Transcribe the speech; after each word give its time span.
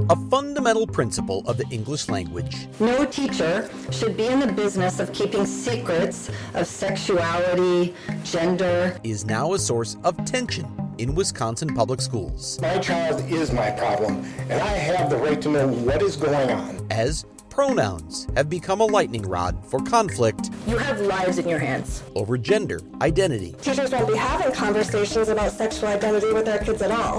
A 0.09 0.15
fundamental 0.29 0.87
principle 0.87 1.43
of 1.45 1.57
the 1.57 1.67
English 1.71 2.07
language 2.07 2.69
No 2.79 3.03
teacher 3.03 3.69
should 3.91 4.15
be 4.15 4.27
in 4.27 4.39
the 4.39 4.47
business 4.47 5.01
of 5.01 5.11
keeping 5.11 5.45
secrets 5.45 6.29
of 6.53 6.65
sexuality, 6.65 7.93
gender. 8.23 8.97
is 9.03 9.25
now 9.25 9.55
a 9.55 9.59
source 9.59 9.97
of 10.05 10.15
tension 10.23 10.80
in 11.01 11.15
Wisconsin 11.15 11.73
public 11.73 11.99
schools 11.99 12.59
My 12.61 12.77
child 12.77 13.21
is 13.27 13.51
my 13.51 13.71
problem, 13.71 14.23
and 14.49 14.61
I 14.61 14.67
have 14.73 15.09
the 15.09 15.17
right 15.17 15.41
to 15.41 15.49
know 15.49 15.67
what 15.67 16.01
is 16.03 16.15
going 16.15 16.51
on. 16.51 16.85
as 16.91 17.25
pronouns 17.49 18.27
have 18.35 18.49
become 18.49 18.81
a 18.81 18.85
lightning 18.85 19.23
rod 19.23 19.65
for 19.65 19.79
conflict 19.81 20.51
You 20.67 20.77
have 20.77 21.01
lives 21.01 21.39
in 21.39 21.49
your 21.49 21.57
hands. 21.57 22.03
over 22.15 22.37
gender 22.37 22.79
identity. 23.01 23.55
teachers 23.63 23.91
won't 23.91 24.07
be 24.09 24.15
having 24.15 24.51
conversations 24.53 25.27
about 25.29 25.51
sexual 25.51 25.89
identity 25.89 26.31
with 26.33 26.45
their 26.45 26.59
kids 26.59 26.81
at 26.83 26.91
all. 26.91 27.17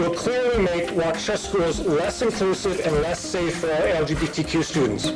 Will 0.00 0.14
clearly 0.14 0.62
make 0.64 0.88
Waukesha 0.90 1.36
schools 1.36 1.80
less 1.80 2.22
inclusive 2.22 2.80
and 2.86 2.94
less 3.02 3.18
safe 3.20 3.56
for 3.58 3.70
our 3.70 4.04
LGBTQ 4.04 4.62
students. 4.62 5.08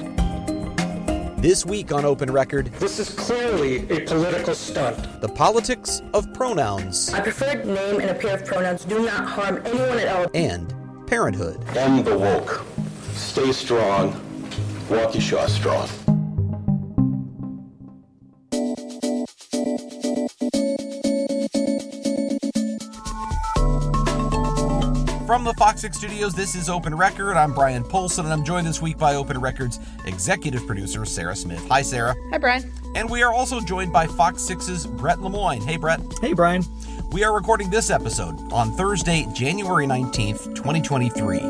This 1.38 1.64
week 1.64 1.92
on 1.92 2.04
Open 2.04 2.30
Record, 2.32 2.66
This 2.80 2.98
is 2.98 3.10
clearly 3.10 3.88
a 3.90 4.00
political 4.00 4.54
stunt. 4.54 5.20
the 5.20 5.28
politics 5.28 6.02
of 6.12 6.32
pronouns 6.34 7.12
A 7.14 7.22
preferred 7.22 7.64
name 7.64 8.00
and 8.00 8.10
a 8.10 8.14
pair 8.14 8.34
of 8.36 8.44
pronouns 8.44 8.84
do 8.84 9.04
not 9.04 9.24
harm 9.26 9.62
anyone 9.64 9.98
at 9.98 10.08
all. 10.08 10.26
and 10.34 10.74
parenthood. 11.06 11.64
End 11.76 12.04
the 12.04 12.18
woke. 12.18 12.64
Stay 13.14 13.52
strong. 13.52 14.12
Waukesha 14.88 15.48
strong. 15.48 15.88
From 25.28 25.44
the 25.44 25.52
Fox 25.52 25.82
6 25.82 25.94
studios, 25.94 26.32
this 26.32 26.54
is 26.54 26.70
Open 26.70 26.94
Record. 26.94 27.36
I'm 27.36 27.52
Bryan 27.52 27.84
Polzin, 27.84 28.20
and 28.20 28.32
I'm 28.32 28.42
joined 28.42 28.66
this 28.66 28.80
week 28.80 28.96
by 28.96 29.14
Open 29.14 29.38
Record's 29.38 29.78
executive 30.06 30.66
producer, 30.66 31.04
Sarah 31.04 31.36
Smith. 31.36 31.62
Hi, 31.68 31.82
Sarah. 31.82 32.16
Hi, 32.30 32.38
Brian. 32.38 32.72
And 32.94 33.10
we 33.10 33.22
are 33.22 33.34
also 33.34 33.60
joined 33.60 33.92
by 33.92 34.06
Fox 34.06 34.40
6's 34.48 34.86
Brett 34.86 35.20
Lemoyne. 35.20 35.60
Hey, 35.60 35.76
Brett. 35.76 36.00
Hey, 36.22 36.32
Brian. 36.32 36.64
We 37.12 37.24
are 37.24 37.34
recording 37.34 37.68
this 37.68 37.90
episode 37.90 38.36
on 38.54 38.72
Thursday, 38.72 39.26
January 39.34 39.86
19th, 39.86 40.54
2023. 40.54 41.40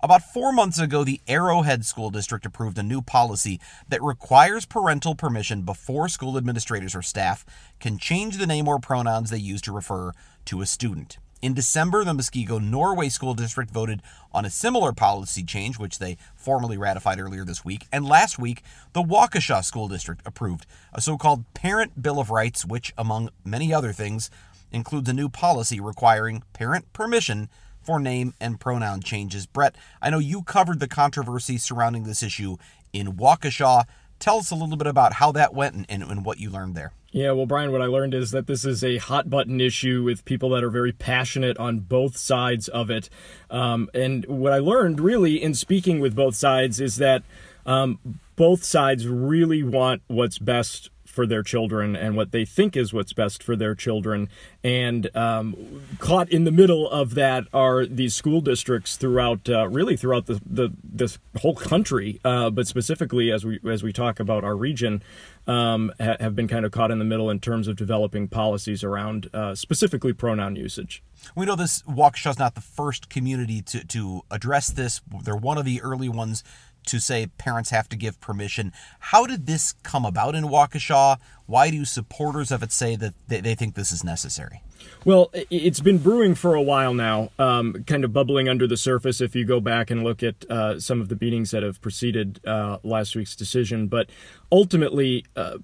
About 0.00 0.22
four 0.32 0.52
months 0.52 0.78
ago, 0.78 1.02
the 1.02 1.20
Arrowhead 1.26 1.84
School 1.84 2.10
District 2.10 2.46
approved 2.46 2.78
a 2.78 2.84
new 2.84 3.02
policy 3.02 3.60
that 3.88 4.00
requires 4.00 4.64
parental 4.64 5.16
permission 5.16 5.62
before 5.62 6.08
school 6.08 6.38
administrators 6.38 6.94
or 6.94 7.02
staff 7.02 7.44
can 7.80 7.98
change 7.98 8.36
the 8.36 8.46
name 8.46 8.68
or 8.68 8.78
pronouns 8.78 9.30
they 9.30 9.38
use 9.38 9.60
to 9.62 9.72
refer 9.72 10.12
to 10.44 10.60
a 10.60 10.66
student. 10.66 11.18
In 11.44 11.52
December, 11.52 12.04
the 12.04 12.14
Muskego 12.14 12.58
Norway 12.58 13.10
School 13.10 13.34
District 13.34 13.70
voted 13.70 14.00
on 14.32 14.46
a 14.46 14.50
similar 14.50 14.94
policy 14.94 15.42
change, 15.42 15.78
which 15.78 15.98
they 15.98 16.16
formally 16.34 16.78
ratified 16.78 17.20
earlier 17.20 17.44
this 17.44 17.62
week. 17.62 17.86
And 17.92 18.06
last 18.06 18.38
week, 18.38 18.62
the 18.94 19.02
Waukesha 19.02 19.62
School 19.62 19.86
District 19.86 20.22
approved 20.24 20.64
a 20.94 21.02
so 21.02 21.18
called 21.18 21.44
Parent 21.52 22.00
Bill 22.00 22.18
of 22.18 22.30
Rights, 22.30 22.64
which, 22.64 22.94
among 22.96 23.28
many 23.44 23.74
other 23.74 23.92
things, 23.92 24.30
includes 24.72 25.06
a 25.10 25.12
new 25.12 25.28
policy 25.28 25.80
requiring 25.80 26.42
parent 26.54 26.90
permission 26.94 27.50
for 27.82 28.00
name 28.00 28.32
and 28.40 28.58
pronoun 28.58 29.02
changes. 29.02 29.44
Brett, 29.44 29.76
I 30.00 30.08
know 30.08 30.20
you 30.20 30.44
covered 30.44 30.80
the 30.80 30.88
controversy 30.88 31.58
surrounding 31.58 32.04
this 32.04 32.22
issue 32.22 32.56
in 32.94 33.18
Waukesha. 33.18 33.84
Tell 34.18 34.38
us 34.38 34.50
a 34.50 34.54
little 34.54 34.78
bit 34.78 34.86
about 34.86 35.12
how 35.12 35.30
that 35.32 35.52
went 35.52 35.74
and, 35.74 35.84
and, 35.90 36.04
and 36.04 36.24
what 36.24 36.40
you 36.40 36.48
learned 36.48 36.74
there. 36.74 36.94
Yeah, 37.14 37.30
well, 37.30 37.46
Brian, 37.46 37.70
what 37.70 37.80
I 37.80 37.86
learned 37.86 38.12
is 38.12 38.32
that 38.32 38.48
this 38.48 38.64
is 38.64 38.82
a 38.82 38.96
hot 38.96 39.30
button 39.30 39.60
issue 39.60 40.02
with 40.02 40.24
people 40.24 40.50
that 40.50 40.64
are 40.64 40.68
very 40.68 40.90
passionate 40.90 41.56
on 41.58 41.78
both 41.78 42.16
sides 42.16 42.66
of 42.66 42.90
it. 42.90 43.08
Um, 43.50 43.88
and 43.94 44.26
what 44.26 44.52
I 44.52 44.58
learned 44.58 44.98
really 44.98 45.40
in 45.40 45.54
speaking 45.54 46.00
with 46.00 46.16
both 46.16 46.34
sides 46.34 46.80
is 46.80 46.96
that 46.96 47.22
um, 47.66 48.00
both 48.34 48.64
sides 48.64 49.06
really 49.06 49.62
want 49.62 50.02
what's 50.08 50.40
best 50.40 50.90
for 51.14 51.26
their 51.26 51.42
children 51.42 51.96
and 51.96 52.16
what 52.16 52.32
they 52.32 52.44
think 52.44 52.76
is 52.76 52.92
what's 52.92 53.12
best 53.12 53.42
for 53.42 53.56
their 53.56 53.74
children. 53.74 54.28
And 54.62 55.14
um, 55.16 55.82
caught 55.98 56.28
in 56.30 56.44
the 56.44 56.50
middle 56.50 56.90
of 56.90 57.14
that 57.14 57.44
are 57.52 57.86
these 57.86 58.14
school 58.14 58.40
districts 58.40 58.96
throughout, 58.96 59.48
uh, 59.48 59.68
really 59.68 59.96
throughout 59.96 60.26
the, 60.26 60.40
the 60.44 60.70
this 60.82 61.18
whole 61.40 61.54
country, 61.54 62.20
uh, 62.24 62.50
but 62.50 62.66
specifically 62.66 63.32
as 63.32 63.44
we 63.44 63.58
as 63.70 63.82
we 63.82 63.92
talk 63.92 64.20
about 64.20 64.44
our 64.44 64.56
region, 64.56 65.02
um, 65.46 65.92
ha- 66.00 66.16
have 66.20 66.34
been 66.34 66.48
kind 66.48 66.64
of 66.64 66.72
caught 66.72 66.90
in 66.90 66.98
the 66.98 67.04
middle 67.04 67.30
in 67.30 67.40
terms 67.40 67.68
of 67.68 67.76
developing 67.76 68.28
policies 68.28 68.82
around 68.84 69.28
uh, 69.34 69.54
specifically 69.54 70.12
pronoun 70.12 70.56
usage. 70.56 71.02
We 71.34 71.46
know 71.46 71.56
this 71.56 71.82
Waukesha's 71.82 72.38
not 72.38 72.54
the 72.54 72.60
first 72.60 73.08
community 73.08 73.62
to, 73.62 73.84
to 73.86 74.22
address 74.30 74.68
this. 74.68 75.00
They're 75.22 75.36
one 75.36 75.58
of 75.58 75.64
the 75.64 75.80
early 75.82 76.08
ones 76.08 76.44
to 76.86 76.98
say 76.98 77.26
parents 77.38 77.70
have 77.70 77.88
to 77.90 77.96
give 77.96 78.20
permission. 78.20 78.72
How 78.98 79.26
did 79.26 79.46
this 79.46 79.72
come 79.82 80.04
about 80.04 80.34
in 80.34 80.44
Waukesha? 80.44 81.18
Why 81.46 81.70
do 81.70 81.84
supporters 81.84 82.50
of 82.50 82.62
it 82.62 82.72
say 82.72 82.96
that 82.96 83.14
they, 83.28 83.54
think 83.54 83.74
this 83.74 83.92
is 83.92 84.02
necessary? 84.02 84.62
Well, 85.04 85.30
it's 85.50 85.80
been 85.80 85.98
brewing 85.98 86.34
for 86.34 86.54
a 86.54 86.62
while 86.62 86.94
now, 86.94 87.30
um, 87.38 87.84
kind 87.86 88.04
of 88.04 88.12
bubbling 88.12 88.48
under 88.48 88.66
the 88.66 88.76
surface 88.76 89.20
if 89.20 89.34
you 89.34 89.44
go 89.44 89.60
back 89.60 89.90
and 89.90 90.02
look 90.02 90.22
at 90.22 90.48
uh, 90.50 90.80
some 90.80 91.00
of 91.00 91.08
the 91.08 91.16
meetings 91.20 91.50
that 91.50 91.62
have 91.62 91.80
preceded 91.80 92.40
uh, 92.46 92.78
last 92.82 93.14
week's 93.14 93.36
decision. 93.36 93.88
But 93.88 94.08
ultimately, 94.50 95.24
uh, 95.36 95.58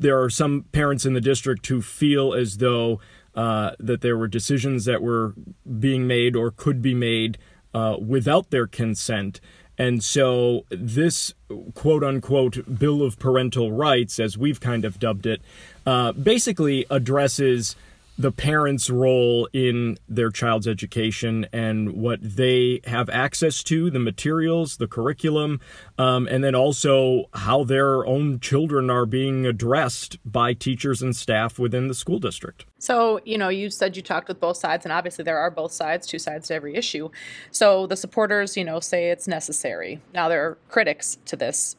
there 0.00 0.20
are 0.20 0.30
some 0.30 0.64
parents 0.72 1.06
in 1.06 1.14
the 1.14 1.20
district 1.20 1.66
who 1.68 1.82
feel 1.82 2.34
as 2.34 2.58
though 2.58 3.00
uh, 3.34 3.72
that 3.78 4.00
there 4.00 4.16
were 4.16 4.28
decisions 4.28 4.84
that 4.84 5.02
were 5.02 5.34
being 5.78 6.06
made 6.06 6.36
or 6.36 6.50
could 6.50 6.82
be 6.82 6.94
made 6.94 7.38
uh, 7.74 7.96
without 8.00 8.50
their 8.50 8.66
consent. 8.66 9.40
And 9.78 10.04
so, 10.04 10.64
this 10.70 11.34
quote 11.74 12.04
unquote 12.04 12.78
Bill 12.78 13.02
of 13.02 13.18
Parental 13.18 13.72
Rights, 13.72 14.20
as 14.20 14.36
we've 14.36 14.60
kind 14.60 14.84
of 14.84 14.98
dubbed 14.98 15.26
it, 15.26 15.40
uh, 15.86 16.12
basically 16.12 16.86
addresses 16.90 17.74
the 18.22 18.32
parents' 18.32 18.88
role 18.88 19.48
in 19.52 19.98
their 20.08 20.30
child's 20.30 20.68
education 20.68 21.44
and 21.52 21.92
what 21.92 22.20
they 22.22 22.80
have 22.86 23.10
access 23.10 23.64
to, 23.64 23.90
the 23.90 23.98
materials, 23.98 24.76
the 24.76 24.86
curriculum, 24.86 25.60
um, 25.98 26.28
and 26.28 26.44
then 26.44 26.54
also 26.54 27.24
how 27.34 27.64
their 27.64 28.06
own 28.06 28.38
children 28.38 28.90
are 28.90 29.04
being 29.06 29.44
addressed 29.44 30.18
by 30.24 30.54
teachers 30.54 31.02
and 31.02 31.16
staff 31.16 31.58
within 31.58 31.88
the 31.88 31.94
school 31.94 32.20
district. 32.20 32.64
So, 32.78 33.20
you 33.24 33.36
know, 33.36 33.48
you 33.48 33.70
said 33.70 33.96
you 33.96 34.02
talked 34.02 34.28
with 34.28 34.38
both 34.38 34.56
sides, 34.56 34.86
and 34.86 34.92
obviously 34.92 35.24
there 35.24 35.38
are 35.38 35.50
both 35.50 35.72
sides, 35.72 36.06
two 36.06 36.20
sides 36.20 36.48
to 36.48 36.54
every 36.54 36.76
issue. 36.76 37.10
So 37.50 37.88
the 37.88 37.96
supporters, 37.96 38.56
you 38.56 38.64
know, 38.64 38.78
say 38.78 39.10
it's 39.10 39.26
necessary. 39.26 40.00
Now 40.14 40.28
there 40.28 40.46
are 40.46 40.58
critics 40.68 41.18
to 41.26 41.36
this, 41.36 41.76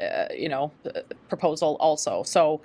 uh, 0.00 0.26
you 0.32 0.48
know, 0.48 0.70
uh, 0.86 1.00
proposal 1.28 1.76
also. 1.80 2.22
So, 2.22 2.60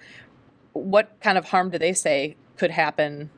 what 0.73 1.19
kind 1.21 1.39
of 1.39 1.45
harm 1.45 1.71
do 1.71 1.79
they 1.79 1.93
say 1.93 2.35
could 2.57 2.71
happen 2.71 3.29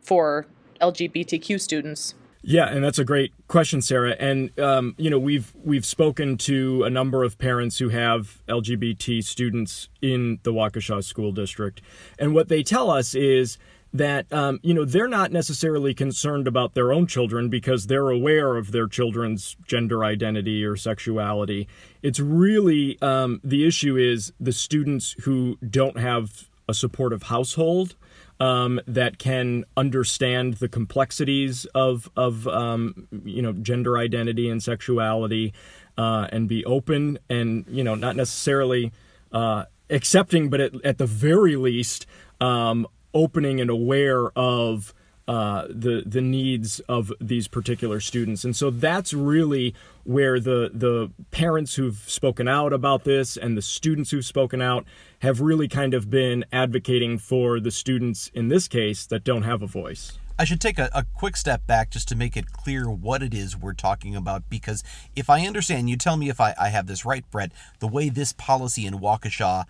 for 0.00 0.46
LGBTQ 0.80 1.60
students? 1.60 2.14
Yeah, 2.42 2.68
and 2.68 2.84
that's 2.84 2.98
a 2.98 3.04
great 3.04 3.32
question, 3.48 3.82
Sarah. 3.82 4.16
And 4.18 4.58
um, 4.60 4.94
you 4.96 5.10
know, 5.10 5.18
we've 5.18 5.52
we've 5.64 5.84
spoken 5.84 6.38
to 6.38 6.84
a 6.84 6.90
number 6.90 7.24
of 7.24 7.36
parents 7.38 7.78
who 7.78 7.88
have 7.88 8.42
LGBT 8.48 9.24
students 9.24 9.88
in 10.00 10.38
the 10.44 10.52
Waukesha 10.52 11.02
School 11.02 11.32
District, 11.32 11.82
and 12.18 12.34
what 12.34 12.48
they 12.48 12.62
tell 12.62 12.90
us 12.90 13.14
is 13.14 13.58
that 13.92 14.32
um, 14.32 14.60
you 14.62 14.72
know 14.72 14.84
they're 14.84 15.08
not 15.08 15.32
necessarily 15.32 15.94
concerned 15.94 16.46
about 16.46 16.74
their 16.74 16.92
own 16.92 17.06
children 17.06 17.48
because 17.48 17.86
they're 17.86 18.10
aware 18.10 18.56
of 18.56 18.70
their 18.70 18.86
children's 18.86 19.56
gender 19.66 20.04
identity 20.04 20.64
or 20.64 20.76
sexuality. 20.76 21.66
It's 22.02 22.20
really 22.20 23.00
um, 23.02 23.40
the 23.42 23.66
issue 23.66 23.96
is 23.96 24.32
the 24.38 24.52
students 24.52 25.16
who 25.24 25.58
don't 25.68 25.98
have 25.98 26.48
a 26.68 26.74
supportive 26.74 27.24
household 27.24 27.96
um, 28.40 28.80
that 28.86 29.18
can 29.18 29.64
understand 29.76 30.54
the 30.54 30.68
complexities 30.68 31.66
of 31.74 32.10
of 32.16 32.46
um, 32.48 33.08
you 33.24 33.42
know 33.42 33.52
gender 33.52 33.98
identity 33.98 34.48
and 34.48 34.62
sexuality, 34.62 35.52
uh, 35.96 36.28
and 36.30 36.48
be 36.48 36.64
open 36.64 37.18
and 37.28 37.64
you 37.68 37.82
know 37.82 37.94
not 37.94 38.16
necessarily 38.16 38.92
uh, 39.32 39.64
accepting, 39.90 40.48
but 40.50 40.60
at, 40.60 40.84
at 40.84 40.98
the 40.98 41.06
very 41.06 41.56
least 41.56 42.06
um, 42.40 42.86
opening 43.14 43.60
and 43.60 43.70
aware 43.70 44.30
of 44.36 44.94
uh, 45.28 45.66
the 45.68 46.02
the 46.06 46.22
needs 46.22 46.80
of 46.88 47.12
these 47.20 47.48
particular 47.48 48.00
students, 48.00 48.44
and 48.44 48.56
so 48.56 48.70
that's 48.70 49.12
really 49.12 49.74
where 50.04 50.40
the 50.40 50.70
the 50.72 51.10
parents 51.30 51.74
who've 51.74 52.02
spoken 52.06 52.48
out 52.48 52.72
about 52.72 53.04
this 53.04 53.36
and 53.36 53.54
the 53.54 53.60
students 53.60 54.10
who've 54.10 54.24
spoken 54.24 54.62
out 54.62 54.86
have 55.18 55.42
really 55.42 55.68
kind 55.68 55.92
of 55.92 56.08
been 56.08 56.46
advocating 56.50 57.18
for 57.18 57.60
the 57.60 57.70
students 57.70 58.30
in 58.32 58.48
this 58.48 58.68
case 58.68 59.04
that 59.04 59.22
don't 59.22 59.42
have 59.42 59.60
a 59.60 59.66
voice. 59.66 60.18
I 60.38 60.44
should 60.44 60.60
take 60.60 60.78
a, 60.78 60.88
a, 60.94 61.04
quick 61.16 61.36
step 61.36 61.66
back 61.66 61.90
just 61.90 62.08
to 62.08 62.16
make 62.16 62.36
it 62.36 62.52
clear 62.52 62.88
what 62.88 63.24
it 63.24 63.34
is 63.34 63.56
we're 63.56 63.72
talking 63.72 64.14
about. 64.14 64.48
Because 64.48 64.84
if 65.16 65.28
I 65.28 65.44
understand, 65.44 65.90
you 65.90 65.96
tell 65.96 66.16
me 66.16 66.28
if 66.28 66.40
I, 66.40 66.54
I 66.58 66.68
have 66.68 66.86
this 66.86 67.04
right, 67.04 67.28
Brett, 67.28 67.50
the 67.80 67.88
way 67.88 68.08
this 68.08 68.32
policy 68.32 68.86
in 68.86 69.00
Waukesha 69.00 69.64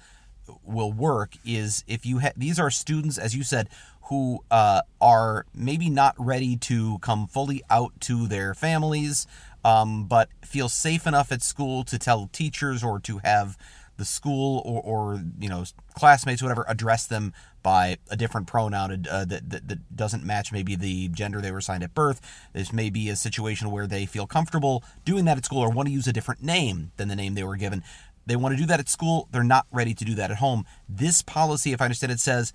will 0.65 0.93
work 0.93 1.37
is 1.45 1.85
if 1.87 2.05
you 2.05 2.19
have 2.19 2.35
these 2.37 2.59
are 2.59 2.71
students, 2.71 3.19
as 3.19 3.35
you 3.35 3.43
said, 3.43 3.69
who 4.09 4.43
uh, 4.51 4.83
are 5.01 5.45
maybe 5.55 5.91
not 5.91 6.15
ready 6.19 6.57
to 6.57 6.99
come 7.01 7.27
fully 7.27 7.63
out 7.69 7.93
to 8.01 8.27
their 8.27 8.55
families, 8.55 9.27
um, 9.65 10.05
but 10.05 10.29
feel 10.45 10.69
safe 10.69 11.07
enough 11.07 11.31
at 11.31 11.43
school 11.43 11.85
to 11.85 11.99
tell 11.99 12.29
teachers 12.33 12.83
or 12.83 12.99
to 13.01 13.19
have 13.19 13.59
the 13.99 14.05
school 14.05 14.63
or, 14.65 14.81
or 14.83 15.23
you 15.39 15.49
know 15.49 15.65
classmates 15.95 16.41
whatever 16.41 16.65
address 16.69 17.07
them 17.07 17.35
by 17.63 17.99
a 18.09 18.17
different 18.17 18.47
pronoun 18.47 19.07
uh, 19.11 19.25
that, 19.25 19.51
that, 19.51 19.69
that 19.69 19.97
doesn't 19.97 20.25
match 20.25 20.53
maybe 20.53 20.77
the 20.77 21.09
gender 21.09 21.41
they 21.41 21.51
were 21.51 21.59
assigned 21.59 21.83
at 21.83 21.93
birth. 21.93 22.21
This 22.55 22.73
may 22.73 22.89
be 22.89 23.11
a 23.11 23.17
situation 23.17 23.71
where 23.71 23.87
they 23.87 24.07
feel 24.07 24.27
comfortable 24.27 24.83
doing 25.05 25.25
that 25.27 25.37
at 25.37 25.45
school 25.45 25.59
or 25.59 25.69
want 25.69 25.89
to 25.89 25.93
use 25.93 26.07
a 26.07 26.13
different 26.13 26.43
name 26.43 26.93
than 26.97 27.09
the 27.09 27.17
name 27.17 27.35
they 27.35 27.45
were 27.45 27.57
given. 27.57 27.83
They 28.25 28.37
want 28.37 28.55
to 28.55 28.61
do 28.61 28.67
that 28.67 28.81
at 28.81 28.89
school 28.89 29.29
they're 29.33 29.43
not 29.43 29.67
ready 29.73 29.93
to 29.95 30.05
do 30.05 30.15
that 30.15 30.31
at 30.31 30.39
home. 30.39 30.65
This 30.89 31.21
policy 31.21 31.73
if 31.73 31.81
i 31.83 31.85
understand 31.85 32.13
it 32.13 32.21
says 32.21 32.53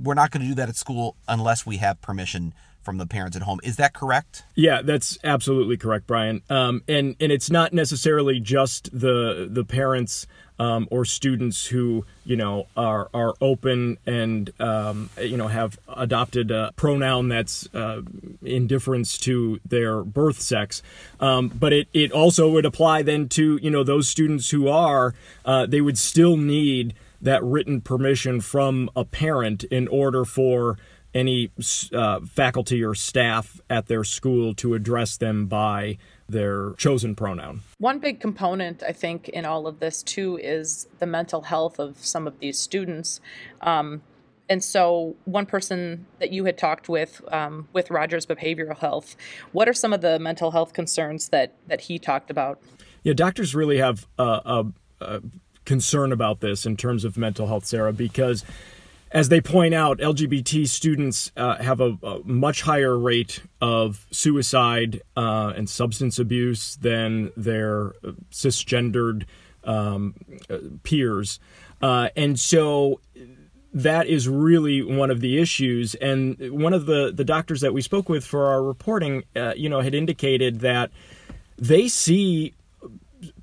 we're 0.00 0.14
not 0.14 0.30
going 0.30 0.42
to 0.42 0.48
do 0.48 0.54
that 0.54 0.68
at 0.68 0.76
school 0.76 1.16
unless 1.28 1.64
we 1.64 1.78
have 1.78 2.00
permission 2.00 2.52
from 2.84 2.98
the 2.98 3.06
parents 3.06 3.36
at 3.36 3.42
home. 3.42 3.60
Is 3.64 3.76
that 3.76 3.94
correct? 3.94 4.44
Yeah, 4.54 4.82
that's 4.82 5.18
absolutely 5.24 5.76
correct, 5.76 6.06
Brian. 6.06 6.42
Um, 6.50 6.82
and 6.86 7.16
and 7.18 7.32
it's 7.32 7.50
not 7.50 7.72
necessarily 7.72 8.38
just 8.40 8.90
the 8.98 9.48
the 9.50 9.64
parents 9.64 10.26
um, 10.58 10.86
or 10.90 11.04
students 11.04 11.66
who 11.66 12.04
you 12.24 12.36
know 12.36 12.66
are 12.76 13.08
are 13.12 13.34
open 13.40 13.98
and 14.06 14.52
um, 14.60 15.10
you 15.20 15.36
know 15.36 15.48
have 15.48 15.78
adopted 15.88 16.50
a 16.50 16.72
pronoun 16.76 17.28
that's 17.28 17.66
uh, 17.74 18.02
indifference 18.42 19.18
to 19.18 19.60
their 19.66 20.02
birth 20.02 20.40
sex, 20.40 20.82
um, 21.20 21.48
but 21.48 21.72
it 21.72 21.88
it 21.92 22.12
also 22.12 22.50
would 22.50 22.66
apply 22.66 23.02
then 23.02 23.28
to 23.30 23.58
you 23.62 23.70
know 23.70 23.82
those 23.82 24.08
students 24.08 24.50
who 24.50 24.68
are 24.68 25.14
uh, 25.44 25.66
they 25.66 25.80
would 25.80 25.98
still 25.98 26.36
need 26.36 26.94
that 27.24 27.42
written 27.42 27.80
permission 27.80 28.40
from 28.40 28.88
a 28.94 29.04
parent 29.04 29.64
in 29.64 29.88
order 29.88 30.24
for 30.24 30.78
any 31.14 31.50
uh, 31.92 32.20
faculty 32.20 32.82
or 32.82 32.94
staff 32.94 33.60
at 33.70 33.86
their 33.86 34.04
school 34.04 34.54
to 34.54 34.74
address 34.74 35.16
them 35.16 35.46
by 35.46 35.96
their 36.28 36.72
chosen 36.72 37.14
pronoun. 37.14 37.62
One 37.78 37.98
big 37.98 38.20
component, 38.20 38.82
I 38.82 38.92
think, 38.92 39.28
in 39.28 39.44
all 39.44 39.66
of 39.66 39.80
this 39.80 40.02
too 40.02 40.38
is 40.42 40.88
the 40.98 41.06
mental 41.06 41.42
health 41.42 41.78
of 41.78 42.04
some 42.04 42.26
of 42.26 42.38
these 42.40 42.58
students. 42.58 43.20
Um, 43.60 44.02
and 44.48 44.62
so, 44.62 45.16
one 45.24 45.46
person 45.46 46.06
that 46.18 46.30
you 46.30 46.44
had 46.44 46.58
talked 46.58 46.88
with, 46.88 47.22
um, 47.32 47.66
with 47.72 47.90
Rogers 47.90 48.26
Behavioral 48.26 48.76
Health, 48.76 49.16
what 49.52 49.68
are 49.70 49.72
some 49.72 49.94
of 49.94 50.02
the 50.02 50.18
mental 50.18 50.50
health 50.50 50.74
concerns 50.74 51.30
that 51.30 51.54
that 51.66 51.82
he 51.82 51.98
talked 51.98 52.30
about? 52.30 52.60
Yeah, 53.04 53.14
doctors 53.14 53.54
really 53.54 53.78
have 53.78 54.06
a, 54.18 54.22
a, 54.22 54.66
a 55.00 55.22
concern 55.64 56.12
about 56.12 56.40
this 56.40 56.66
in 56.66 56.76
terms 56.76 57.04
of 57.04 57.16
mental 57.16 57.46
health, 57.46 57.64
Sarah, 57.64 57.92
because 57.92 58.44
as 59.14 59.28
they 59.28 59.40
point 59.40 59.74
out, 59.74 59.98
LGBT 59.98 60.66
students 60.66 61.30
uh, 61.36 61.62
have 61.62 61.80
a, 61.80 61.96
a, 62.02 62.20
much 62.24 62.62
higher 62.62 62.98
rate 62.98 63.42
of 63.60 64.06
suicide 64.10 65.02
uh, 65.16 65.52
and 65.56 65.70
substance 65.70 66.18
abuse 66.18 66.74
than 66.76 67.30
their 67.36 67.92
cisgendered 68.32 69.24
um, 69.62 70.14
peers. 70.82 71.38
Uh, 71.80 72.08
and 72.16 72.40
so 72.40 73.00
that 73.72 74.06
is 74.08 74.28
really 74.28 74.82
one 74.82 75.10
of 75.10 75.20
the 75.20 75.38
issues. 75.38 75.94
And 75.96 76.36
one 76.50 76.72
of 76.72 76.86
the, 76.86 77.12
the 77.14 77.24
doctors 77.24 77.60
that 77.60 77.72
we 77.72 77.82
spoke 77.82 78.08
with 78.08 78.24
for 78.24 78.46
our 78.46 78.62
reporting, 78.62 79.22
uh, 79.36 79.54
you 79.56 79.68
know, 79.68 79.80
had 79.80 79.94
indicated 79.94 80.60
that 80.60 80.90
they 81.56 81.86
see 81.86 82.54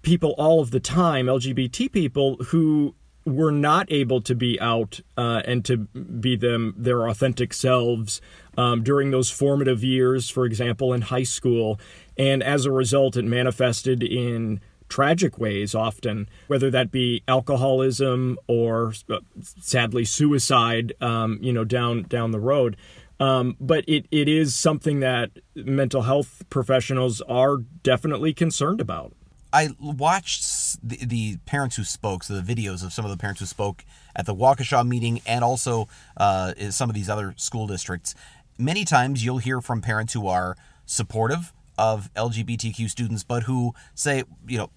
people 0.01 0.33
all 0.37 0.61
of 0.61 0.71
the 0.71 0.79
time, 0.79 1.27
LGBT 1.27 1.91
people, 1.91 2.37
who 2.45 2.95
were 3.25 3.51
not 3.51 3.91
able 3.91 4.21
to 4.21 4.33
be 4.33 4.59
out 4.59 4.99
uh, 5.15 5.41
and 5.45 5.63
to 5.65 5.77
be 5.77 6.35
them 6.35 6.73
their 6.75 7.07
authentic 7.07 7.53
selves 7.53 8.19
um, 8.57 8.83
during 8.83 9.11
those 9.11 9.29
formative 9.29 9.83
years, 9.83 10.29
for 10.29 10.45
example, 10.45 10.93
in 10.93 11.01
high 11.01 11.23
school, 11.23 11.79
and 12.17 12.41
as 12.41 12.65
a 12.65 12.71
result, 12.71 13.15
it 13.15 13.25
manifested 13.25 14.03
in 14.03 14.59
tragic 14.89 15.37
ways 15.37 15.73
often, 15.73 16.27
whether 16.47 16.69
that 16.69 16.91
be 16.91 17.23
alcoholism 17.27 18.37
or 18.47 18.93
uh, 19.09 19.19
sadly 19.39 20.03
suicide, 20.03 20.93
um, 20.99 21.39
you 21.41 21.53
know, 21.53 21.63
down 21.63 22.03
down 22.03 22.31
the 22.31 22.39
road. 22.39 22.75
Um, 23.19 23.55
but 23.59 23.85
it, 23.87 24.07
it 24.09 24.27
is 24.27 24.55
something 24.55 24.99
that 25.01 25.29
mental 25.55 26.01
health 26.01 26.43
professionals 26.49 27.21
are 27.21 27.57
definitely 27.83 28.33
concerned 28.33 28.81
about. 28.81 29.13
I 29.53 29.69
watched 29.79 30.77
the, 30.87 31.05
the, 31.05 31.37
parents 31.45 31.75
who 31.75 31.83
spoke, 31.83 32.23
so 32.23 32.39
the 32.39 32.55
videos 32.55 32.83
of 32.83 32.93
some 32.93 33.05
of 33.05 33.11
the 33.11 33.17
parents 33.17 33.39
who 33.41 33.45
spoke 33.45 33.83
at 34.15 34.25
the 34.25 34.33
Waukesha 34.33 34.87
meeting 34.87 35.21
and 35.25 35.43
also 35.43 35.87
uh, 36.17 36.53
some 36.69 36.89
of 36.89 36.95
these 36.95 37.09
other 37.09 37.33
school 37.37 37.67
districts. 37.67 38.15
Many 38.57 38.85
times 38.85 39.25
you'll 39.25 39.39
hear 39.39 39.59
from 39.61 39.81
parents 39.81 40.13
who 40.13 40.27
are 40.27 40.55
supportive 40.85 41.53
of 41.77 42.13
LGBTQ 42.13 42.89
students, 42.89 43.23
but 43.23 43.43
who 43.43 43.73
say, 43.95 44.23
you 44.47 44.57
know, 44.57 44.69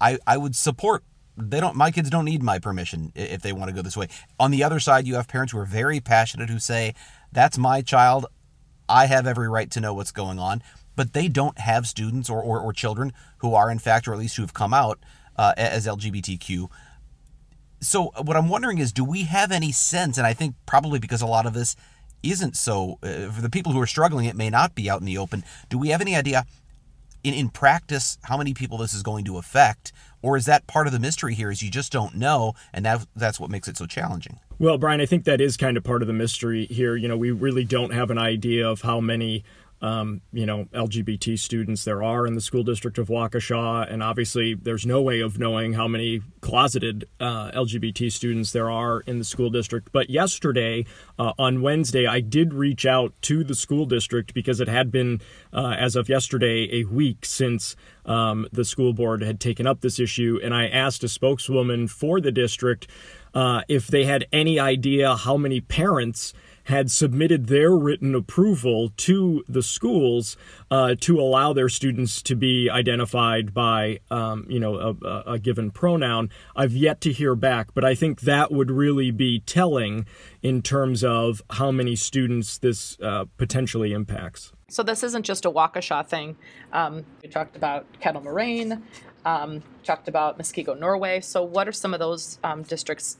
I, 0.00 0.18
I 0.26 0.36
would 0.36 0.56
support 0.56 1.04
they 1.36 1.60
don't 1.60 1.76
my 1.76 1.90
kids 1.90 2.10
don't 2.10 2.24
need 2.24 2.42
my 2.42 2.58
permission 2.58 3.12
if 3.14 3.40
they 3.40 3.52
want 3.52 3.68
to 3.68 3.74
go 3.74 3.82
this 3.82 3.96
way. 3.96 4.08
On 4.38 4.50
the 4.50 4.62
other 4.62 4.78
side 4.80 5.06
you 5.06 5.14
have 5.14 5.28
parents 5.28 5.52
who 5.52 5.58
are 5.58 5.64
very 5.64 6.00
passionate 6.00 6.50
who 6.50 6.58
say 6.58 6.94
that's 7.32 7.56
my 7.56 7.82
child. 7.82 8.26
I 8.88 9.06
have 9.06 9.26
every 9.26 9.48
right 9.48 9.70
to 9.70 9.80
know 9.80 9.94
what's 9.94 10.12
going 10.12 10.38
on 10.38 10.62
but 11.00 11.14
they 11.14 11.28
don't 11.28 11.58
have 11.58 11.86
students 11.86 12.28
or, 12.28 12.42
or, 12.42 12.60
or 12.60 12.74
children 12.74 13.10
who 13.38 13.54
are, 13.54 13.70
in 13.70 13.78
fact, 13.78 14.06
or 14.06 14.12
at 14.12 14.18
least 14.18 14.36
who 14.36 14.42
have 14.42 14.52
come 14.52 14.74
out 14.74 14.98
uh, 15.38 15.54
as 15.56 15.86
LGBTQ. 15.86 16.68
So, 17.80 18.12
what 18.20 18.36
I'm 18.36 18.50
wondering 18.50 18.76
is 18.76 18.92
do 18.92 19.02
we 19.02 19.22
have 19.22 19.50
any 19.50 19.72
sense, 19.72 20.18
and 20.18 20.26
I 20.26 20.34
think 20.34 20.56
probably 20.66 20.98
because 20.98 21.22
a 21.22 21.26
lot 21.26 21.46
of 21.46 21.54
this 21.54 21.74
isn't 22.22 22.54
so, 22.54 22.98
uh, 23.02 23.30
for 23.30 23.40
the 23.40 23.48
people 23.48 23.72
who 23.72 23.80
are 23.80 23.86
struggling, 23.86 24.26
it 24.26 24.36
may 24.36 24.50
not 24.50 24.74
be 24.74 24.90
out 24.90 25.00
in 25.00 25.06
the 25.06 25.16
open. 25.16 25.42
Do 25.70 25.78
we 25.78 25.88
have 25.88 26.02
any 26.02 26.14
idea 26.14 26.44
in, 27.24 27.32
in 27.32 27.48
practice 27.48 28.18
how 28.24 28.36
many 28.36 28.52
people 28.52 28.76
this 28.76 28.92
is 28.92 29.02
going 29.02 29.24
to 29.24 29.38
affect? 29.38 29.92
Or 30.20 30.36
is 30.36 30.44
that 30.44 30.66
part 30.66 30.86
of 30.86 30.92
the 30.92 30.98
mystery 30.98 31.34
here 31.34 31.50
is 31.50 31.62
you 31.62 31.70
just 31.70 31.90
don't 31.90 32.14
know, 32.14 32.52
and 32.74 32.84
that, 32.84 33.06
that's 33.16 33.40
what 33.40 33.48
makes 33.48 33.68
it 33.68 33.78
so 33.78 33.86
challenging? 33.86 34.38
Well, 34.58 34.76
Brian, 34.76 35.00
I 35.00 35.06
think 35.06 35.24
that 35.24 35.40
is 35.40 35.56
kind 35.56 35.78
of 35.78 35.82
part 35.82 36.02
of 36.02 36.08
the 36.08 36.12
mystery 36.12 36.66
here. 36.66 36.94
You 36.94 37.08
know, 37.08 37.16
we 37.16 37.30
really 37.30 37.64
don't 37.64 37.94
have 37.94 38.10
an 38.10 38.18
idea 38.18 38.68
of 38.68 38.82
how 38.82 39.00
many 39.00 39.44
um, 39.82 40.20
you 40.32 40.44
know, 40.44 40.66
LGBT 40.74 41.38
students 41.38 41.84
there 41.84 42.02
are 42.02 42.26
in 42.26 42.34
the 42.34 42.40
school 42.40 42.62
district 42.62 42.98
of 42.98 43.08
Waukesha, 43.08 43.90
and 43.90 44.02
obviously 44.02 44.54
there's 44.54 44.84
no 44.84 45.00
way 45.00 45.20
of 45.20 45.38
knowing 45.38 45.72
how 45.72 45.88
many 45.88 46.20
closeted 46.42 47.06
uh, 47.18 47.50
LGBT 47.52 48.12
students 48.12 48.52
there 48.52 48.70
are 48.70 49.00
in 49.00 49.18
the 49.18 49.24
school 49.24 49.48
district. 49.48 49.90
But 49.92 50.10
yesterday, 50.10 50.84
uh, 51.18 51.32
on 51.38 51.62
Wednesday, 51.62 52.06
I 52.06 52.20
did 52.20 52.52
reach 52.52 52.84
out 52.84 53.14
to 53.22 53.42
the 53.42 53.54
school 53.54 53.86
district 53.86 54.34
because 54.34 54.60
it 54.60 54.68
had 54.68 54.90
been, 54.90 55.20
uh, 55.52 55.76
as 55.78 55.96
of 55.96 56.08
yesterday, 56.08 56.68
a 56.72 56.84
week 56.84 57.24
since 57.24 57.74
um, 58.04 58.46
the 58.52 58.64
school 58.64 58.92
board 58.92 59.22
had 59.22 59.40
taken 59.40 59.66
up 59.66 59.80
this 59.80 59.98
issue, 59.98 60.38
and 60.42 60.54
I 60.54 60.68
asked 60.68 61.04
a 61.04 61.08
spokeswoman 61.08 61.88
for 61.88 62.20
the 62.20 62.32
district 62.32 62.86
uh, 63.32 63.62
if 63.68 63.86
they 63.86 64.04
had 64.04 64.26
any 64.32 64.58
idea 64.58 65.16
how 65.16 65.36
many 65.36 65.60
parents 65.60 66.34
had 66.64 66.90
submitted 66.90 67.46
their 67.46 67.72
written 67.72 68.14
approval 68.14 68.90
to 68.96 69.44
the 69.48 69.62
schools 69.62 70.36
uh, 70.70 70.94
to 71.00 71.20
allow 71.20 71.52
their 71.52 71.68
students 71.68 72.22
to 72.22 72.34
be 72.34 72.68
identified 72.70 73.52
by, 73.52 74.00
um, 74.10 74.46
you 74.48 74.60
know, 74.60 74.96
a, 75.04 75.32
a, 75.32 75.38
given 75.38 75.70
pronoun. 75.70 76.30
I've 76.54 76.72
yet 76.72 77.00
to 77.02 77.12
hear 77.12 77.34
back, 77.34 77.74
but 77.74 77.84
I 77.84 77.94
think 77.94 78.20
that 78.22 78.52
would 78.52 78.70
really 78.70 79.10
be 79.10 79.40
telling 79.40 80.06
in 80.42 80.62
terms 80.62 81.02
of 81.02 81.42
how 81.50 81.70
many 81.70 81.96
students 81.96 82.58
this 82.58 82.98
uh, 83.00 83.24
potentially 83.36 83.92
impacts. 83.92 84.52
So 84.68 84.82
this 84.82 85.02
isn't 85.02 85.24
just 85.24 85.44
a 85.44 85.50
Waukesha 85.50 86.06
thing. 86.06 86.36
Um, 86.72 87.04
we 87.22 87.28
talked 87.28 87.56
about 87.56 87.86
Kettle 88.00 88.22
Moraine, 88.22 88.82
um, 89.24 89.62
talked 89.82 90.06
about 90.06 90.38
Muskego, 90.38 90.78
Norway. 90.78 91.20
So 91.20 91.42
what 91.42 91.66
are 91.66 91.72
some 91.72 91.92
of 91.92 92.00
those 92.00 92.38
um, 92.44 92.62
districts 92.62 93.18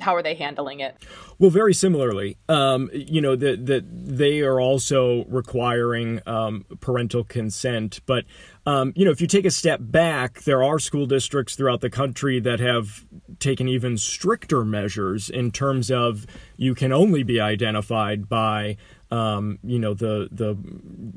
how 0.00 0.14
are 0.14 0.22
they 0.22 0.34
handling 0.34 0.80
it? 0.80 0.96
Well, 1.38 1.50
very 1.50 1.74
similarly, 1.74 2.36
um, 2.48 2.90
you 2.92 3.20
know 3.20 3.36
that 3.36 3.66
that 3.66 3.84
they 3.90 4.40
are 4.40 4.60
also 4.60 5.24
requiring 5.28 6.20
um, 6.26 6.64
parental 6.80 7.24
consent. 7.24 8.00
But 8.06 8.24
um, 8.66 8.92
you 8.96 9.04
know, 9.04 9.10
if 9.10 9.20
you 9.20 9.26
take 9.26 9.44
a 9.44 9.50
step 9.50 9.80
back, 9.82 10.42
there 10.42 10.62
are 10.62 10.78
school 10.78 11.06
districts 11.06 11.54
throughout 11.54 11.80
the 11.80 11.90
country 11.90 12.40
that 12.40 12.60
have 12.60 13.04
taken 13.38 13.68
even 13.68 13.96
stricter 13.96 14.64
measures 14.64 15.30
in 15.30 15.50
terms 15.50 15.90
of 15.90 16.26
you 16.56 16.74
can 16.74 16.92
only 16.92 17.22
be 17.22 17.40
identified 17.40 18.28
by 18.28 18.76
um, 19.10 19.58
you 19.64 19.78
know 19.78 19.94
the 19.94 20.28
the 20.30 20.56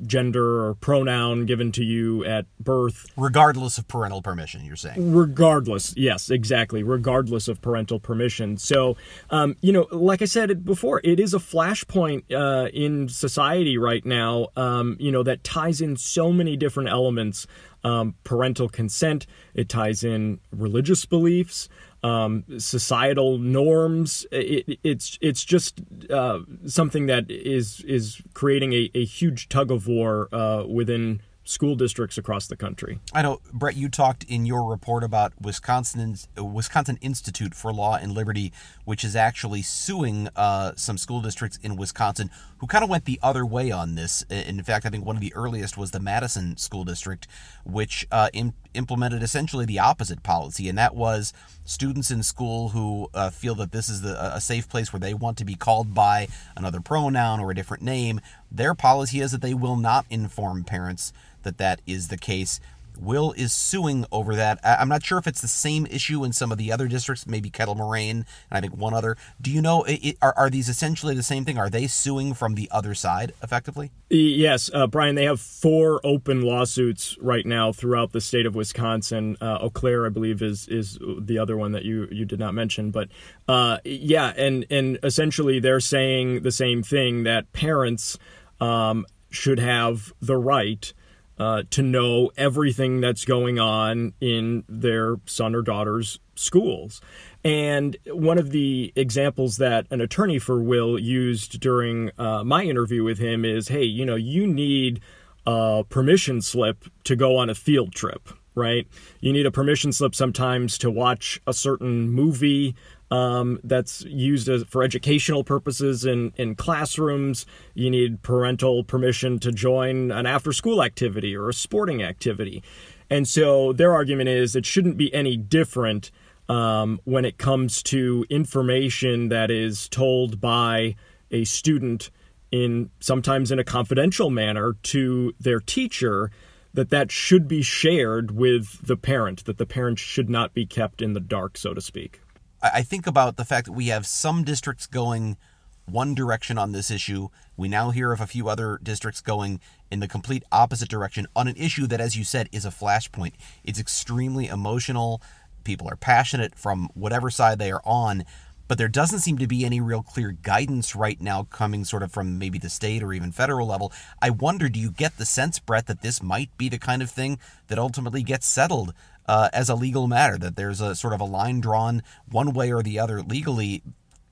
gender 0.05 0.65
or 0.65 0.75
pronoun 0.75 1.45
given 1.45 1.71
to 1.74 1.83
you 1.83 2.24
at 2.25 2.45
birth, 2.60 3.05
regardless 3.17 3.77
of 3.77 3.88
parental 3.88 4.21
permission. 4.21 4.63
You're 4.63 4.75
saying, 4.75 5.13
regardless, 5.13 5.93
yes, 5.98 6.29
exactly, 6.29 6.83
regardless 6.83 7.48
of 7.48 7.62
parental 7.62 8.00
permission. 8.00 8.57
So, 8.57 8.95
um, 9.29 9.57
you 9.62 9.74
know, 9.74 9.88
like 9.91 10.21
I 10.21 10.25
said 10.25 10.63
before, 10.63 11.01
it 11.03 11.19
is 11.19 11.33
a 11.33 11.39
flashpoint 11.39 12.24
uh, 12.31 12.69
in 12.69 13.10
society 13.10 13.77
right 13.77 14.05
now. 14.05 14.48
Um, 14.55 14.98
you 15.00 15.12
know 15.12 15.24
that 15.24 15.43
ties 15.43 15.81
in 15.81 15.98
so 15.98 16.31
many 16.31 16.55
different 16.55 16.89
elements. 16.89 17.48
Um, 17.83 18.13
parental 18.23 18.69
consent. 18.69 19.25
It 19.55 19.67
ties 19.67 20.03
in 20.03 20.39
religious 20.51 21.03
beliefs 21.05 21.67
um, 22.03 22.43
societal 22.57 23.38
norms. 23.38 24.25
It, 24.31 24.79
it's 24.83 25.17
it's 25.21 25.43
just 25.45 25.81
uh, 26.09 26.39
something 26.65 27.05
that 27.07 27.29
is 27.29 27.81
is 27.81 28.21
creating 28.33 28.73
a, 28.73 28.89
a 28.95 29.05
huge 29.05 29.50
tug 29.50 29.71
of 29.71 29.88
war 29.88 30.27
uh, 30.31 30.63
within 30.67 31.21
school 31.43 31.75
districts 31.75 32.17
across 32.17 32.48
the 32.48 32.55
country. 32.55 33.00
I 33.13 33.21
know, 33.21 33.41
Brett. 33.51 33.75
You 33.75 33.89
talked 33.89 34.24
in 34.24 34.45
your 34.45 34.63
report 34.63 35.03
about 35.03 35.33
Wisconsin's 35.41 36.27
Wisconsin 36.38 36.98
Institute 37.01 37.55
for 37.55 37.74
Law 37.74 37.95
and 37.95 38.13
Liberty, 38.13 38.53
which 38.86 39.03
is 39.03 39.15
actually 39.15 39.62
suing 39.62 40.29
uh, 40.36 40.74
some 40.75 40.98
school 40.98 41.21
districts 41.21 41.57
in 41.62 41.75
Wisconsin 41.75 42.29
who 42.60 42.67
kind 42.67 42.83
of 42.83 42.89
went 42.89 43.05
the 43.05 43.19
other 43.24 43.43
way 43.43 43.71
on 43.71 43.95
this. 43.95 44.21
In 44.29 44.62
fact, 44.63 44.86
I 44.86 44.89
think 44.89 45.03
one 45.03 45.15
of 45.15 45.21
the 45.21 45.33
earliest 45.33 45.77
was 45.77 45.91
the 45.91 46.00
Madison 46.00 46.57
School 46.57 46.83
District, 46.83 47.27
which 47.65 48.05
uh, 48.12 48.29
implemented 48.75 49.24
essentially 49.24 49.65
the 49.65 49.79
opposite 49.79 50.21
policy, 50.21 50.69
and 50.69 50.77
that 50.77 50.95
was 50.95 51.33
students 51.65 52.12
in 52.12 52.21
school 52.21 52.69
who 52.69 53.10
uh, 53.13 53.31
feel 53.31 53.55
that 53.55 53.71
this 53.71 53.89
is 53.89 54.01
the, 54.01 54.36
a 54.36 54.39
safe 54.39 54.69
place 54.69 54.93
where 54.93 55.00
they 55.00 55.13
want 55.13 55.38
to 55.38 55.45
be 55.45 55.55
called 55.55 55.93
by 55.93 56.27
another 56.55 56.81
pronoun 56.81 57.39
or 57.39 57.50
a 57.50 57.55
different 57.55 57.81
name. 57.81 58.21
Their 58.51 58.75
policy 58.75 59.22
is 59.22 59.31
that 59.31 59.41
they 59.41 59.53
will 59.53 59.77
not 59.77 60.05
inform 60.10 60.63
parents 60.63 61.13
that 61.43 61.58
that 61.58 61.81
is 61.88 62.10
the 62.10 62.17
case. 62.17 62.60
Will 63.00 63.31
is 63.31 63.53
suing 63.53 64.05
over 64.12 64.36
that. 64.36 64.60
I'm 64.63 64.89
not 64.89 65.03
sure 65.03 65.17
if 65.17 65.25
it's 65.25 65.41
the 65.41 65.48
same 65.48 65.88
issue 65.88 66.24
in 66.24 66.34
some 66.34 66.51
of 66.51 66.58
the 66.58 66.72
other 66.72 66.88
districts, 66.88 67.25
maybe 67.25 67.50
Kettle 67.50 67.74
Moraine, 67.74 68.17
and 68.17 68.25
I 68.51 68.60
think 68.60 68.75
one 68.75 68.93
other. 68.93 69.15
Do 69.39 69.50
you 69.50 69.62
know, 69.62 69.84
it, 69.88 70.17
are, 70.22 70.34
are 70.38 70.50
these 70.50 70.67
essentially 70.67 71.15
the 71.15 71.24
same 71.24 71.46
thing? 71.46 71.58
Are 71.58 71.70
they 71.70 71.88
suing 71.88 72.34
from 72.34 72.55
the 72.55 72.70
other 72.70 72.93
side 72.93 73.34
effectively? 73.41 73.91
Yes, 74.10 74.70
uh, 74.74 74.88
Brian, 74.88 75.15
they 75.15 75.24
have 75.24 75.39
four 75.39 76.01
open 76.03 76.41
lawsuits 76.41 77.17
right 77.22 77.46
now 77.46 77.72
throughout 77.72 78.12
the 78.12 78.22
state 78.22 78.46
of 78.46 78.55
Wisconsin. 78.55 79.38
Uh, 79.39 79.60
Eau 79.62 79.70
Claire, 79.70 80.05
I 80.05 80.10
believe, 80.10 80.41
is 80.41 80.67
is 80.67 81.00
the 81.01 81.39
other 81.39 81.58
one 81.58 81.72
that 81.72 81.86
you, 81.86 82.08
you 82.12 82.25
did 82.25 82.39
not 82.39 82.53
mention. 82.53 82.91
But 82.91 83.08
uh, 83.48 83.77
yeah, 83.86 84.34
and, 84.36 84.65
and 84.70 85.00
essentially 85.01 85.60
they're 85.60 85.79
saying 85.79 86.41
the 86.41 86.51
same 86.51 86.84
thing 86.84 87.24
that 87.24 87.51
parents 87.53 88.20
um, 88.62 89.06
should 89.30 89.60
have 89.60 90.13
the 90.22 90.38
right 90.38 90.94
uh, 91.38 91.63
to 91.72 91.82
know 91.82 92.32
everything 92.38 93.01
that's 93.01 93.25
going 93.25 93.60
on 93.60 94.13
in 94.22 94.63
their 94.70 95.15
son 95.25 95.56
or 95.56 95.63
daughter's 95.63 96.20
schools. 96.36 97.01
And 97.44 97.98
one 98.06 98.38
of 98.38 98.51
the 98.51 98.94
examples 98.96 99.58
that 99.58 99.88
an 99.89 100.01
attorney 100.01 100.38
for 100.38 100.62
Will 100.62 101.00
used 101.00 101.60
during 101.60 102.12
uh, 102.20 102.44
my 102.44 102.63
interview 102.63 103.03
with 103.03 103.18
him 103.18 103.44
is 103.44 103.70
hey, 103.70 103.84
you 103.84 104.06
know, 104.06 104.15
you 104.15 104.46
need 104.46 105.01
a 105.48 105.84
permission 105.89 106.41
slip 106.41 106.86
to 107.06 107.15
go 107.15 107.38
on 107.38 107.50
a 107.50 107.56
field 107.56 107.94
trip, 107.94 108.30
right? 108.53 108.88
You 109.20 109.34
need 109.34 109.48
a 109.48 109.51
permission 109.51 109.91
slip 109.91 110.13
sometimes 110.13 110.77
to 110.80 110.91
watch 110.91 111.41
a 111.48 111.53
certain 111.53 112.10
movie 112.10 112.75
um, 113.12 113.60
that's 113.63 114.03
used 114.06 114.48
as, 114.48 114.63
for 114.63 114.84
educational 114.84 115.44
purposes 115.44 116.06
in, 116.06 116.34
in 116.38 116.56
classrooms. 116.56 117.46
You 117.74 117.89
need 117.89 118.24
parental 118.24 118.84
permission 118.84 119.38
to 119.39 119.51
join 119.51 120.12
an 120.12 120.25
after 120.25 120.53
school 120.53 120.82
activity 120.82 121.36
or 121.36 121.50
a 121.50 121.53
sporting 121.53 122.01
activity. 122.01 122.63
And 123.10 123.27
so 123.27 123.74
their 123.74 123.94
argument 123.94 124.30
is 124.30 124.56
it 124.56 124.65
shouldn't 124.65 124.98
be 124.98 125.13
any 125.13 125.36
different 125.36 126.12
um, 126.48 127.00
when 127.03 127.25
it 127.25 127.38
comes 127.38 127.84
to 127.84 128.25
information 128.30 129.30
that 129.30 129.51
is 129.51 129.89
told 129.89 130.39
by 130.39 130.96
a 131.30 131.44
student 131.44 132.10
in 132.51 132.89
sometimes 133.00 133.51
in 133.51 133.60
a 133.60 133.63
confidential 133.63 134.30
manner 134.30 134.74
to 134.84 135.34
their 135.39 135.60
teacher 135.60 136.32
that 136.74 136.89
that 136.89 137.12
should 137.12 137.48
be 137.48 137.62
shared 137.62 138.32
with 138.32 138.86
the 138.86 138.98
parent 138.98 139.46
that 139.46 139.58
the 139.58 139.65
parent 139.65 139.98
should 140.00 140.30
not 140.30 140.53
be 140.53 140.65
kept 140.65 141.01
in 141.01 141.13
the 141.13 141.22
dark 141.22 141.58
so 141.58 141.74
to 141.74 141.80
speak 141.80 142.20
I 142.62 142.84
think 142.84 143.08
about 143.08 143.38
the 143.38 143.46
fact 143.46 143.65
that 143.65 143.74
we 143.74 143.88
have 143.88 144.06
some 144.06 144.44
districts 144.44 144.86
going 144.86 145.38
one 145.86 146.13
direction 146.13 146.58
on 146.58 146.72
this 146.72 146.91
issue. 146.91 147.30
We 147.58 147.68
now 147.68 147.89
hear 147.89 148.12
of 148.12 148.22
a 148.22 148.27
few 148.27 148.48
other 148.48 148.80
districts 148.82 149.20
going 149.22 149.60
in 149.89 150.00
the 150.00 150.08
complete 150.08 150.44
opposite 150.51 150.89
direction 150.89 151.27
on 151.36 151.48
an 151.48 151.56
issue 151.58 151.88
that, 151.88 152.00
as 152.00 152.15
you 152.15 152.24
said, 152.24 152.50
is 152.51 152.65
a 152.65 152.70
flashpoint. 152.70 153.34
It's 153.63 153.80
extremely 153.80 154.48
emotional. 154.48 155.22
People 155.63 155.89
are 155.89 155.96
passionate 155.96 156.56
from 156.56 156.89
whatever 156.94 157.30
side 157.30 157.60
they 157.60 157.72
are 157.72 157.82
on, 157.84 158.25
but 158.68 158.77
there 158.77 158.88
doesn't 158.88 159.20
seem 159.20 159.38
to 159.39 159.48
be 159.48 159.65
any 159.65 159.82
real 159.82 160.01
clear 160.01 160.32
guidance 160.32 160.96
right 160.96 161.20
now 161.20 161.44
coming 161.44 161.84
sort 161.84 162.03
of 162.03 162.12
from 162.12 162.38
maybe 162.39 162.58
the 162.58 162.70
state 162.70 163.03
or 163.03 163.12
even 163.12 163.32
federal 163.32 163.68
level. 163.68 163.91
I 164.22 164.30
wonder, 164.30 164.70
do 164.70 164.80
you 164.80 164.91
get 164.91 165.18
the 165.18 165.25
sense, 165.25 165.60
Brett, 165.60 165.88
that 165.88 166.01
this 166.01 166.24
might 166.24 166.58
be 166.58 166.70
the 166.70 166.80
kind 166.80 167.01
of 167.01 167.12
thing 167.12 167.38
that 167.68 167.77
ultimately 167.77 168.24
gets 168.24 168.48
settled 168.48 168.94
uh, 169.27 169.49
as 169.53 169.69
a 169.69 169.75
legal 169.75 170.07
matter, 170.07 170.37
that 170.37 170.55
there's 170.55 170.81
a 170.81 170.95
sort 170.95 171.13
of 171.13 171.21
a 171.21 171.25
line 171.25 171.61
drawn 171.61 172.03
one 172.29 172.53
way 172.53 172.71
or 172.71 172.81
the 172.81 172.99
other 172.99 173.21
legally. 173.21 173.81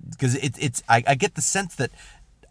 Because 0.09 0.35
it, 0.35 0.55
it's, 0.59 0.81
I, 0.87 1.03
I 1.07 1.15
get 1.15 1.35
the 1.35 1.41
sense 1.41 1.75
that 1.75 1.91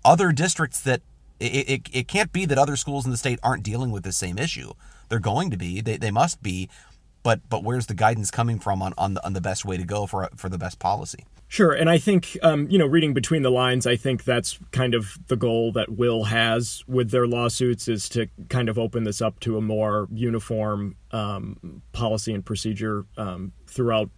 other 0.05 0.33
districts 0.33 0.81
that 0.83 1.01
it, 1.41 1.69
it, 1.69 1.83
it 1.93 2.09
can't 2.09 2.33
be 2.33 2.45
that 2.47 2.59
other 2.59 2.77
schools 2.77 3.05
in 3.05 3.11
the 3.11 3.17
state 3.17 3.39
aren't 3.43 3.63
dealing 3.63 3.91
with 3.91 4.03
the 4.03 4.13
same 4.13 4.39
issue. 4.39 4.73
They're 5.09 5.19
going 5.19 5.51
to 5.51 5.57
be, 5.57 5.81
they, 5.81 5.97
they 5.97 6.11
must 6.11 6.43
be, 6.43 6.69
but 7.23 7.41
but 7.49 7.65
where's 7.65 7.87
the 7.87 7.95
guidance 7.95 8.31
coming 8.31 8.59
from 8.59 8.81
on, 8.83 8.95
on 8.97 9.15
the 9.15 9.25
on 9.27 9.33
the 9.33 9.41
best 9.41 9.65
way 9.65 9.77
to 9.77 9.85
go 9.85 10.07
for 10.07 10.29
for 10.37 10.49
the 10.49 10.59
best 10.59 10.79
policy? 10.79 11.25
Sure, 11.51 11.73
and 11.73 11.89
I 11.89 11.97
think 11.97 12.37
um, 12.43 12.69
you 12.71 12.79
know, 12.79 12.85
reading 12.85 13.15
between 13.15 13.41
the 13.41 13.51
lines, 13.51 13.87
I 13.87 13.97
think 13.97 14.25
that's 14.25 14.59
kind 14.71 14.95
of 14.95 15.19
the 15.29 15.37
goal 15.37 15.73
that 15.73 15.89
Will 15.91 16.25
has 16.25 16.85
with 16.87 17.11
their 17.11 17.27
lawsuits 17.27 17.89
is 17.89 18.07
to 18.11 18.29
kind 18.51 18.69
of 18.69 18.79
open 18.79 19.05
this 19.05 19.23
up 19.23 19.41
to 19.41 19.57
a 19.57 19.63
more 19.63 20.09
uniform 20.13 20.97
um, 21.11 21.83
policy 21.93 22.35
and 22.35 22.45
procedure 22.45 23.07
um, 23.17 23.53
throughout 23.67 24.11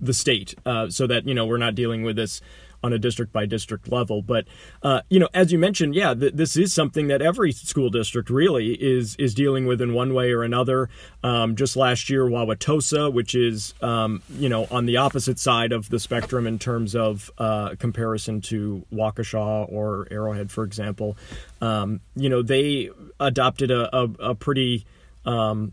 the 0.00 0.14
state, 0.14 0.54
uh, 0.64 0.88
so 0.88 1.06
that 1.06 1.28
you 1.28 1.34
know 1.34 1.44
we're 1.44 1.58
not 1.58 1.74
dealing 1.74 2.02
with 2.02 2.16
this 2.16 2.40
on 2.82 2.92
a 2.92 2.98
district 2.98 3.32
by 3.32 3.46
district 3.46 3.90
level. 3.90 4.22
But 4.22 4.46
uh, 4.82 5.02
you 5.08 5.18
know, 5.18 5.28
as 5.34 5.52
you 5.52 5.58
mentioned, 5.58 5.94
yeah, 5.94 6.14
th- 6.14 6.34
this 6.34 6.56
is 6.56 6.72
something 6.72 7.08
that 7.08 7.22
every 7.22 7.52
school 7.52 7.90
district 7.90 8.30
really 8.30 8.74
is 8.74 9.16
is 9.16 9.34
dealing 9.34 9.66
with 9.66 9.80
in 9.80 9.92
one 9.92 10.14
way 10.14 10.32
or 10.32 10.42
another. 10.42 10.88
Um, 11.22 11.56
just 11.56 11.76
last 11.76 12.08
year, 12.08 12.24
Wauwatosa, 12.24 13.12
which 13.12 13.34
is 13.34 13.74
um, 13.82 14.22
you 14.30 14.48
know 14.48 14.66
on 14.70 14.86
the 14.86 14.96
opposite 14.96 15.38
side 15.38 15.72
of 15.72 15.90
the 15.90 16.00
spectrum 16.00 16.46
in 16.46 16.58
terms 16.58 16.94
of 16.94 17.30
uh, 17.38 17.74
comparison 17.78 18.40
to 18.42 18.84
Waukesha 18.92 19.70
or 19.70 20.08
Arrowhead, 20.10 20.50
for 20.50 20.64
example, 20.64 21.16
um, 21.60 22.00
you 22.16 22.28
know 22.28 22.42
they 22.42 22.90
adopted 23.18 23.70
a, 23.70 23.94
a, 23.96 24.30
a 24.30 24.34
pretty 24.34 24.86
um, 25.26 25.72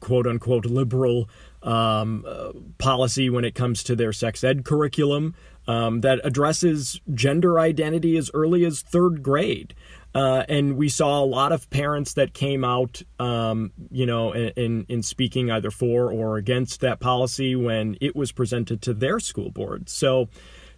quote 0.00 0.26
unquote 0.26 0.66
liberal 0.66 1.28
um, 1.62 2.24
uh, 2.26 2.52
policy 2.78 3.30
when 3.30 3.44
it 3.44 3.54
comes 3.54 3.82
to 3.84 3.94
their 3.94 4.12
sex 4.12 4.42
ed 4.42 4.64
curriculum 4.64 5.34
um, 5.66 6.00
that 6.00 6.20
addresses 6.24 7.00
gender 7.14 7.58
identity 7.58 8.16
as 8.16 8.30
early 8.34 8.64
as 8.64 8.82
third 8.82 9.22
grade. 9.22 9.74
Uh, 10.14 10.44
and 10.48 10.76
we 10.76 10.88
saw 10.88 11.22
a 11.22 11.24
lot 11.24 11.52
of 11.52 11.70
parents 11.70 12.14
that 12.14 12.34
came 12.34 12.64
out, 12.64 13.02
um, 13.18 13.72
you 13.90 14.04
know, 14.04 14.32
in, 14.32 14.84
in 14.88 15.02
speaking 15.02 15.50
either 15.50 15.70
for 15.70 16.12
or 16.12 16.36
against 16.36 16.80
that 16.80 17.00
policy 17.00 17.56
when 17.56 17.96
it 18.00 18.14
was 18.14 18.30
presented 18.30 18.82
to 18.82 18.92
their 18.92 19.18
school 19.18 19.50
board. 19.50 19.88
So, 19.88 20.28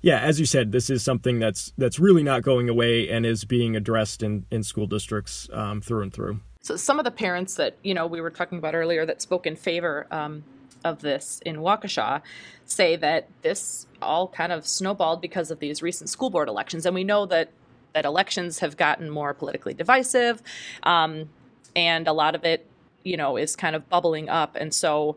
yeah, 0.03 0.21
as 0.21 0.39
you 0.39 0.47
said, 0.47 0.71
this 0.71 0.89
is 0.89 1.03
something 1.03 1.41
that's 1.41 1.73
that's 1.79 1.99
really 1.99 2.23
not 2.23 2.43
going 2.43 2.69
away 2.69 3.09
and 3.09 3.27
is 3.27 3.45
being 3.45 3.75
addressed 3.75 4.23
in 4.23 4.47
in 4.51 4.63
school 4.63 4.87
districts 4.87 5.49
um, 5.53 5.81
through 5.81 6.03
and 6.03 6.13
through. 6.13 6.41
So 6.61 6.77
some 6.77 6.99
of 6.99 7.05
the 7.05 7.11
parents 7.11 7.57
that 7.57 7.77
you 7.83 7.95
know 7.95 8.07
we 8.07 8.21
were 8.21 8.31
talking 8.31 8.59
about 8.59 8.75
earlier 8.75 9.05
that 9.07 9.21
spoke 9.21 9.47
in 9.47 9.57
favor 9.57 10.07
um, 10.11 10.45
of 10.85 11.01
this 11.01 11.41
in 11.45 11.57
Waukesha 11.57 12.23
say 12.67 12.97
that 12.97 13.29
this 13.43 13.87
all 14.01 14.29
kind 14.29 14.53
of 14.53 14.67
snowballed 14.67 15.21
because 15.21 15.51
of 15.51 15.59
these 15.59 15.83
recent 15.83 16.11
school 16.11 16.31
board 16.31 16.49
elections, 16.49 16.87
and 16.87 16.95
we 16.95 17.05
know 17.05 17.27
that 17.27 17.51
that 17.95 18.05
elections 18.05 18.59
have 18.59 18.77
gotten 18.77 19.09
more 19.09 19.33
politically 19.33 19.73
divisive, 19.75 20.43
um, 20.83 21.31
and 21.77 22.09
a 22.09 22.13
lot 22.13 22.35
of 22.35 22.45
it, 22.45 22.67
you 23.05 23.17
know, 23.17 23.37
is 23.37 23.57
kind 23.57 23.77
of 23.77 23.89
bubbling 23.89 24.29
up, 24.29 24.57
and 24.57 24.75
so 24.75 25.17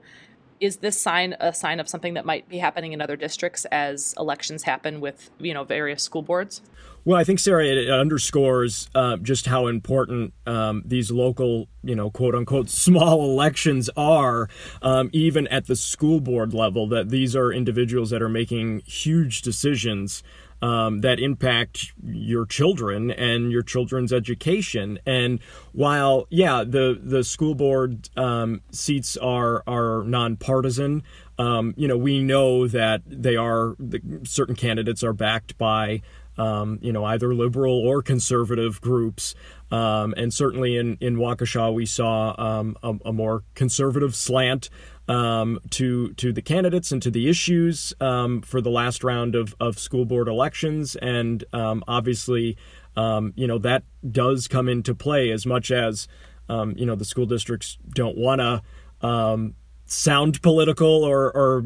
is 0.60 0.78
this 0.78 1.00
sign 1.00 1.36
a 1.40 1.54
sign 1.54 1.80
of 1.80 1.88
something 1.88 2.16
that 2.16 2.26
might 2.26 2.48
be 2.50 2.58
happening 2.58 2.94
in 2.94 3.02
other 3.02 3.16
districts 3.16 3.66
as 3.66 4.14
elections 4.18 4.64
happen 4.64 5.00
with 5.00 5.30
you 5.40 5.54
know 5.54 5.64
various 5.64 6.04
school 6.04 6.22
boards? 6.22 6.62
Well, 7.08 7.18
I 7.18 7.24
think 7.24 7.40
Sarah 7.40 7.66
it 7.66 7.90
underscores 7.90 8.90
uh, 8.94 9.16
just 9.18 9.46
how 9.46 9.68
important 9.68 10.34
um, 10.46 10.84
these 10.86 11.10
local, 11.10 11.70
you 11.82 11.96
know, 11.96 12.10
quote 12.10 12.36
unquote 12.36 12.70
small 12.86 13.24
elections 13.24 13.90
are, 13.96 14.50
um, 14.82 15.10
even 15.14 15.48
at 15.48 15.68
the 15.68 15.78
school 15.78 16.20
board 16.20 16.54
level. 16.54 16.86
That 16.88 17.10
these 17.10 17.34
are 17.34 17.54
individuals 17.54 18.10
that 18.10 18.22
are 18.22 18.28
making 18.28 18.82
huge 18.86 19.42
decisions 19.42 20.22
um, 20.62 21.02
that 21.02 21.20
impact 21.20 21.94
your 22.04 22.46
children 22.46 23.12
and 23.12 23.52
your 23.52 23.62
children's 23.62 24.12
education. 24.12 25.00
And 25.06 25.40
while, 25.74 26.28
yeah, 26.30 26.64
the 26.64 27.00
the 27.02 27.24
school 27.24 27.56
board 27.56 28.10
um, 28.18 28.62
seats 28.72 29.18
are 29.18 29.64
are 29.68 30.04
nonpartisan, 30.04 31.04
um, 31.38 31.74
you 31.78 31.88
know, 31.88 31.98
we 31.98 32.24
know 32.24 32.68
that 32.68 33.02
they 33.06 33.36
are 33.36 33.76
the, 33.80 34.02
certain 34.24 34.56
candidates 34.56 35.04
are 35.04 35.14
backed 35.14 35.58
by. 35.58 36.02
Um, 36.40 36.78
you 36.84 36.94
know, 36.94 37.04
either 37.04 37.34
liberal 37.34 37.74
or 37.80 38.04
conservative 38.04 38.80
groups. 38.80 39.34
Um, 39.72 40.14
and 40.18 40.32
certainly 40.32 40.78
in, 40.78 40.96
in 41.02 41.16
Waukesha, 41.16 41.74
we 41.74 41.88
saw 41.88 42.36
um, 42.38 42.78
a, 42.84 42.94
a, 43.06 43.12
more 43.12 43.44
conservative 43.56 44.16
slant 44.16 44.70
um, 45.08 45.60
to 45.72 46.14
to 46.14 46.32
the 46.34 46.42
candidates 46.42 46.92
and 46.92 47.02
to 47.02 47.12
the 47.12 47.30
issues 47.30 47.94
um, 48.02 48.42
for 48.42 48.62
the 48.62 48.70
last 48.70 49.04
round 49.04 49.36
of, 49.36 49.56
of 49.60 49.80
school 49.80 50.06
board 50.06 50.28
elections, 50.28 50.96
and 50.96 51.44
um, 51.54 51.84
obviously, 51.88 52.58
um, 52.96 53.34
you 53.36 53.48
know 53.48 53.58
that 53.60 53.84
does 54.10 54.48
come 54.48 54.68
into 54.68 54.94
play 54.94 55.32
as 55.32 55.46
much 55.46 55.72
as 55.72 56.08
um, 56.50 56.74
you 56.78 56.86
know 56.86 56.96
the 56.96 57.06
school 57.06 57.26
districts 57.26 57.78
don't 57.90 58.18
want 58.18 58.42
to 58.42 59.08
um, 59.08 59.56
sound 59.88 60.42
political 60.42 61.04
or, 61.04 61.32
or 61.36 61.62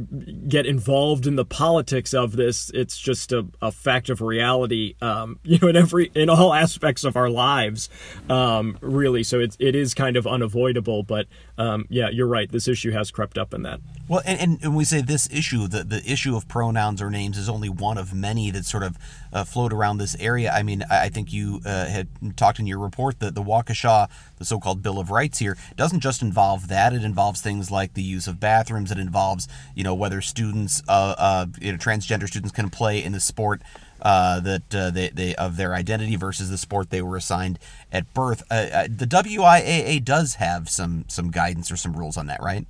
get 0.48 0.66
involved 0.66 1.26
in 1.26 1.36
the 1.36 1.44
politics 1.44 2.14
of 2.14 2.36
this. 2.36 2.70
It's 2.74 2.98
just 2.98 3.32
a, 3.32 3.48
a 3.62 3.72
fact 3.72 4.10
of 4.10 4.22
reality, 4.22 4.96
um, 5.02 5.40
you 5.44 5.58
know, 5.62 5.68
in 5.68 5.76
every 5.76 6.12
in 6.16 6.30
all 6.30 6.54
aspects 6.54 7.04
of 7.04 7.16
our 7.16 7.30
lives, 7.30 7.90
um, 8.30 8.78
really. 8.82 9.24
So 9.24 9.40
it, 9.40 9.58
it 9.60 9.76
is 9.76 9.94
kind 9.94 10.16
of 10.16 10.26
unavoidable. 10.26 11.04
But 11.04 11.28
um, 11.58 11.88
yeah, 11.90 12.10
you're 12.10 12.28
right. 12.28 12.50
This 12.52 12.68
issue 12.68 12.92
has 12.92 13.12
crept 13.12 13.38
up 13.38 13.54
in 13.54 13.64
that. 13.64 13.82
Well, 14.08 14.22
and, 14.26 14.40
and, 14.40 14.64
and 14.64 14.76
we 14.76 14.84
say 14.84 15.02
this 15.02 15.30
issue, 15.32 15.68
the, 15.68 15.84
the 15.84 16.04
issue 16.06 16.36
of 16.36 16.48
pronouns 16.48 17.02
or 17.02 17.10
names 17.10 17.38
is 17.38 17.50
only 17.50 17.70
one 17.70 17.98
of 17.98 18.14
many 18.14 18.52
that 18.52 18.66
sort 18.66 18.84
of 18.84 18.98
uh, 19.34 19.44
float 19.44 19.74
around 19.74 19.98
this 19.98 20.16
area. 20.20 20.52
I 20.52 20.64
mean, 20.64 20.84
I, 20.90 21.06
I 21.06 21.10
think 21.10 21.34
you 21.34 21.62
uh, 21.66 21.86
had 21.86 22.08
talked 22.36 22.60
in 22.60 22.68
your 22.68 22.80
report 22.80 23.20
that 23.20 23.36
the 23.36 23.44
Waukesha, 23.44 24.10
the 24.38 24.46
so-called 24.46 24.84
Bill 24.84 25.00
of 25.00 25.12
Rights 25.12 25.40
here, 25.40 25.58
doesn't 25.76 26.02
just 26.02 26.22
involve 26.22 26.68
that. 26.68 26.94
It 26.94 27.04
involves 27.04 27.42
things 27.42 27.72
like 27.72 27.94
the 27.94 28.04
use 28.12 28.28
of 28.28 28.40
bathrooms. 28.40 28.92
It 28.92 28.98
involves, 28.98 29.48
you 29.76 29.84
know, 29.84 29.96
whether 29.96 30.22
students, 30.22 30.84
uh, 30.88 31.16
uh, 31.18 31.46
you 31.60 31.72
know, 31.72 31.78
transgender 31.78 32.28
students 32.28 32.52
can 32.52 32.70
play 32.70 33.04
in 33.04 33.12
the 33.12 33.20
sport 33.20 33.62
uh, 34.02 34.40
that 34.40 34.76
uh, 34.76 34.90
they, 34.90 35.10
they 35.10 35.36
of 35.36 35.58
their 35.58 35.74
identity 35.74 36.16
versus 36.16 36.50
the 36.50 36.58
sport 36.58 36.90
they 36.90 37.02
were 37.02 37.18
assigned 37.18 37.60
at 37.92 38.12
birth. 38.14 38.44
Uh, 38.50 38.68
uh 38.74 38.88
the 38.90 39.06
WIAA 39.06 40.04
does 40.04 40.36
have 40.36 40.70
some 40.70 41.06
some 41.08 41.30
guidance 41.30 41.72
or 41.72 41.78
some 41.78 41.94
rules 41.94 42.18
on 42.18 42.28
that, 42.28 42.42
right? 42.42 42.66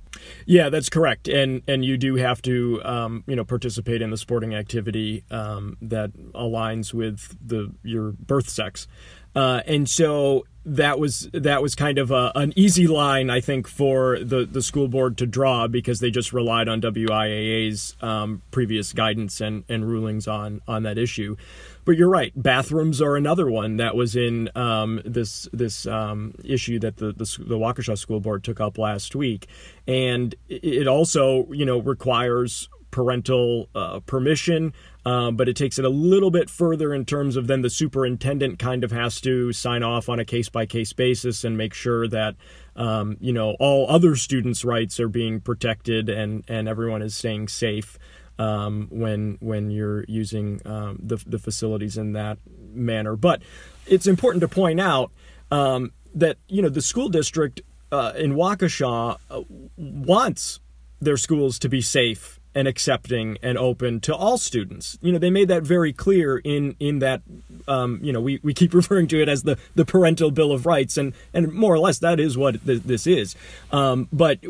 Yeah, 0.46 0.68
that's 0.68 0.88
correct, 0.88 1.28
and 1.28 1.62
and 1.66 1.84
you 1.84 1.96
do 1.96 2.16
have 2.16 2.42
to 2.42 2.82
um, 2.84 3.24
you 3.26 3.36
know 3.36 3.44
participate 3.44 4.02
in 4.02 4.10
the 4.10 4.18
sporting 4.18 4.54
activity 4.54 5.24
um, 5.30 5.76
that 5.80 6.12
aligns 6.32 6.92
with 6.92 7.36
the 7.44 7.72
your 7.82 8.12
birth 8.12 8.48
sex. 8.48 8.86
Uh, 9.34 9.62
and 9.66 9.88
so 9.88 10.44
that 10.64 10.98
was 10.98 11.28
that 11.32 11.60
was 11.60 11.74
kind 11.74 11.98
of 11.98 12.10
a, 12.10 12.30
an 12.34 12.52
easy 12.56 12.86
line, 12.86 13.30
I 13.30 13.40
think, 13.40 13.66
for 13.66 14.18
the, 14.20 14.44
the 14.44 14.62
school 14.62 14.88
board 14.88 15.18
to 15.18 15.26
draw 15.26 15.66
because 15.66 16.00
they 16.00 16.10
just 16.10 16.32
relied 16.32 16.68
on 16.68 16.80
WIAA's 16.80 17.96
um, 18.00 18.42
previous 18.50 18.92
guidance 18.92 19.40
and, 19.40 19.64
and 19.68 19.88
rulings 19.88 20.28
on 20.28 20.60
on 20.68 20.84
that 20.84 20.98
issue. 20.98 21.36
But 21.84 21.96
you're 21.96 22.08
right, 22.08 22.32
bathrooms 22.36 23.02
are 23.02 23.16
another 23.16 23.50
one 23.50 23.76
that 23.78 23.96
was 23.96 24.14
in 24.14 24.50
um, 24.54 25.02
this 25.04 25.48
this 25.52 25.86
um, 25.86 26.34
issue 26.44 26.78
that 26.78 26.96
the, 26.98 27.06
the 27.06 27.24
the 27.40 27.58
Waukesha 27.58 27.98
School 27.98 28.20
Board 28.20 28.44
took 28.44 28.60
up 28.60 28.78
last 28.78 29.16
week, 29.16 29.48
and 29.88 30.34
it 30.48 30.86
also 30.86 31.48
you 31.52 31.66
know 31.66 31.80
requires 31.80 32.68
parental 32.92 33.68
uh, 33.74 33.98
permission, 34.00 34.72
uh, 35.04 35.30
but 35.30 35.48
it 35.48 35.56
takes 35.56 35.78
it 35.78 35.84
a 35.84 35.90
little 35.90 36.30
bit 36.30 36.48
further 36.48 36.94
in 36.94 37.04
terms 37.04 37.36
of 37.36 37.46
then 37.46 37.62
the 37.62 37.70
superintendent 37.70 38.58
kind 38.58 38.84
of 38.84 38.92
has 38.92 39.20
to 39.20 39.52
sign 39.52 39.82
off 39.82 40.08
on 40.08 40.20
a 40.20 40.24
case 40.24 40.48
by 40.48 40.64
case 40.64 40.92
basis 40.92 41.44
and 41.44 41.56
make 41.56 41.74
sure 41.74 42.06
that 42.08 42.36
um, 42.76 43.16
you 43.20 43.32
know 43.32 43.56
all 43.58 43.86
other 43.88 44.14
students' 44.14 44.64
rights 44.64 45.00
are 45.00 45.08
being 45.08 45.40
protected 45.40 46.08
and 46.08 46.44
and 46.48 46.68
everyone 46.68 47.02
is 47.02 47.16
staying 47.16 47.48
safe. 47.48 47.98
Um, 48.38 48.88
when 48.90 49.36
when 49.40 49.70
you're 49.70 50.04
using 50.08 50.62
um, 50.64 50.98
the, 51.02 51.22
the 51.26 51.38
facilities 51.38 51.98
in 51.98 52.14
that 52.14 52.38
manner, 52.72 53.14
but 53.14 53.42
it's 53.86 54.06
important 54.06 54.40
to 54.40 54.48
point 54.48 54.80
out 54.80 55.12
um, 55.50 55.92
that 56.14 56.38
you 56.48 56.62
know 56.62 56.70
the 56.70 56.80
school 56.80 57.10
district 57.10 57.60
uh, 57.92 58.12
in 58.16 58.32
Waukesha 58.32 59.18
uh, 59.30 59.42
wants 59.76 60.60
their 61.00 61.18
schools 61.18 61.58
to 61.58 61.68
be 61.68 61.82
safe 61.82 62.40
and 62.54 62.68
accepting 62.68 63.38
and 63.42 63.56
open 63.56 64.00
to 64.00 64.14
all 64.14 64.36
students. 64.36 64.98
You 65.00 65.12
know, 65.12 65.18
they 65.18 65.30
made 65.30 65.48
that 65.48 65.62
very 65.62 65.92
clear 65.92 66.38
in 66.38 66.76
in 66.78 66.98
that. 67.00 67.22
Um, 67.68 68.00
you 68.02 68.12
know, 68.12 68.20
we, 68.20 68.40
we 68.42 68.54
keep 68.54 68.74
referring 68.82 69.06
to 69.08 69.22
it 69.22 69.28
as 69.28 69.44
the, 69.44 69.56
the 69.74 69.84
parental 69.84 70.30
bill 70.30 70.52
of 70.52 70.66
rights, 70.66 70.96
and, 70.96 71.14
and 71.32 71.52
more 71.52 71.72
or 71.72 71.78
less 71.78 71.98
that 72.00 72.18
is 72.18 72.36
what 72.36 72.64
th- 72.66 72.82
this 72.82 73.06
is. 73.06 73.36
Um, 73.70 74.08
but 74.12 74.40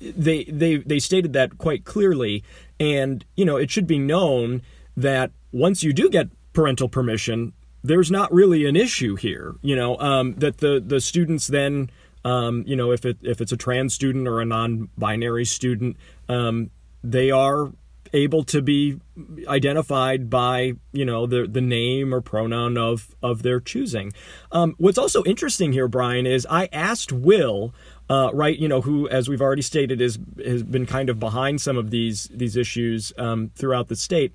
they 0.00 0.44
they 0.44 0.76
they 0.76 0.98
stated 0.98 1.32
that 1.34 1.58
quite 1.58 1.84
clearly, 1.84 2.44
and 2.78 3.24
you 3.36 3.44
know, 3.44 3.56
it 3.56 3.70
should 3.70 3.86
be 3.86 3.98
known 3.98 4.62
that 4.96 5.30
once 5.52 5.82
you 5.82 5.92
do 5.92 6.10
get 6.10 6.28
parental 6.52 6.88
permission, 6.88 7.52
there's 7.84 8.10
not 8.10 8.32
really 8.32 8.66
an 8.66 8.76
issue 8.76 9.16
here. 9.16 9.54
You 9.62 9.76
know, 9.76 9.98
um, 9.98 10.34
that 10.34 10.58
the 10.58 10.82
the 10.84 11.00
students 11.00 11.46
then. 11.46 11.90
Um, 12.24 12.64
you 12.66 12.74
know, 12.74 12.90
if 12.90 13.04
it 13.04 13.18
if 13.22 13.40
it's 13.40 13.52
a 13.52 13.56
trans 13.56 13.94
student 13.94 14.26
or 14.26 14.40
a 14.40 14.44
non-binary 14.44 15.44
student, 15.44 15.96
um, 16.28 16.72
they 17.10 17.30
are 17.30 17.70
able 18.12 18.44
to 18.44 18.62
be 18.62 18.98
identified 19.48 20.30
by 20.30 20.72
you 20.92 21.04
know 21.04 21.26
the 21.26 21.46
the 21.46 21.60
name 21.60 22.14
or 22.14 22.20
pronoun 22.20 22.76
of 22.76 23.14
of 23.22 23.42
their 23.42 23.60
choosing. 23.60 24.12
Um, 24.52 24.74
what's 24.78 24.98
also 24.98 25.22
interesting 25.24 25.72
here, 25.72 25.88
Brian, 25.88 26.26
is 26.26 26.46
I 26.50 26.68
asked 26.72 27.12
Will. 27.12 27.74
Uh, 28.08 28.30
right, 28.32 28.56
you 28.56 28.68
know, 28.68 28.82
who, 28.82 29.08
as 29.08 29.28
we've 29.28 29.42
already 29.42 29.62
stated, 29.62 30.00
is 30.00 30.18
has 30.44 30.62
been 30.62 30.86
kind 30.86 31.10
of 31.10 31.18
behind 31.18 31.60
some 31.60 31.76
of 31.76 31.90
these 31.90 32.28
these 32.32 32.56
issues 32.56 33.12
um, 33.18 33.50
throughout 33.56 33.88
the 33.88 33.96
state. 33.96 34.32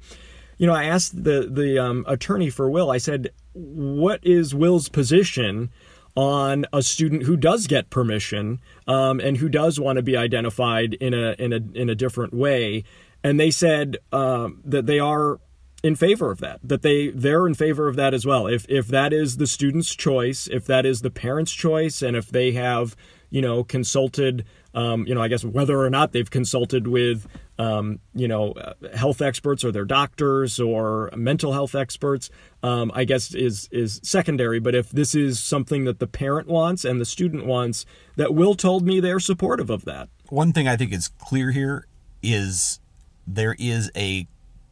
You 0.57 0.67
know, 0.67 0.73
I 0.73 0.83
asked 0.83 1.23
the 1.23 1.47
the 1.49 1.79
um, 1.79 2.03
attorney 2.07 2.49
for 2.49 2.69
Will. 2.69 2.91
I 2.91 2.97
said, 2.97 3.31
"What 3.53 4.19
is 4.23 4.53
Will's 4.53 4.89
position 4.89 5.69
on 6.15 6.65
a 6.73 6.81
student 6.81 7.23
who 7.23 7.37
does 7.37 7.67
get 7.67 7.89
permission 7.89 8.59
um, 8.87 9.19
and 9.19 9.37
who 9.37 9.49
does 9.49 9.79
want 9.79 9.97
to 9.97 10.03
be 10.03 10.17
identified 10.17 10.93
in 10.95 11.13
a 11.13 11.35
in 11.39 11.53
a 11.53 11.59
in 11.73 11.89
a 11.89 11.95
different 11.95 12.33
way. 12.33 12.83
And 13.23 13.39
they 13.39 13.51
said 13.51 13.97
uh, 14.11 14.49
that 14.65 14.87
they 14.87 14.99
are 14.99 15.39
in 15.83 15.95
favor 15.95 16.31
of 16.31 16.39
that. 16.39 16.59
That 16.63 16.81
they 16.81 17.09
they're 17.09 17.47
in 17.47 17.53
favor 17.53 17.87
of 17.87 17.95
that 17.95 18.13
as 18.13 18.25
well. 18.25 18.47
If 18.47 18.65
if 18.69 18.87
that 18.87 19.13
is 19.13 19.37
the 19.37 19.47
student's 19.47 19.95
choice, 19.95 20.47
if 20.47 20.65
that 20.65 20.85
is 20.85 21.01
the 21.01 21.11
parent's 21.11 21.53
choice, 21.53 22.01
and 22.01 22.15
if 22.15 22.29
they 22.29 22.51
have 22.53 22.95
you 23.29 23.41
know 23.41 23.63
consulted 23.63 24.45
um, 24.73 25.05
you 25.05 25.15
know, 25.15 25.21
I 25.21 25.27
guess 25.27 25.43
whether 25.43 25.79
or 25.79 25.89
not 25.89 26.11
they've 26.11 26.29
consulted 26.29 26.87
with, 26.87 27.27
um, 27.59 27.99
you 28.13 28.27
know, 28.27 28.53
uh, 28.53 28.73
health 28.95 29.21
experts 29.21 29.63
or 29.63 29.71
their 29.71 29.85
doctors 29.85 30.59
or 30.59 31.09
mental 31.15 31.53
health 31.53 31.75
experts, 31.75 32.29
um, 32.63 32.91
I 32.93 33.03
guess 33.03 33.33
is 33.33 33.67
is 33.71 33.99
secondary. 34.03 34.59
But 34.59 34.75
if 34.75 34.89
this 34.89 35.13
is 35.15 35.39
something 35.39 35.85
that 35.85 35.99
the 35.99 36.07
parent 36.07 36.47
wants 36.47 36.85
and 36.85 37.01
the 37.01 37.05
student 37.05 37.45
wants, 37.45 37.85
that 38.15 38.33
Will 38.33 38.55
told 38.55 38.85
me 38.85 38.99
they're 38.99 39.19
supportive 39.19 39.69
of 39.69 39.85
that. 39.85 40.09
One 40.29 40.53
thing 40.53 40.67
I 40.67 40.77
think 40.77 40.93
is 40.93 41.09
clear 41.09 41.51
here 41.51 41.87
is 42.23 42.79
there 43.27 43.55
is 43.59 43.91
a 43.95 44.27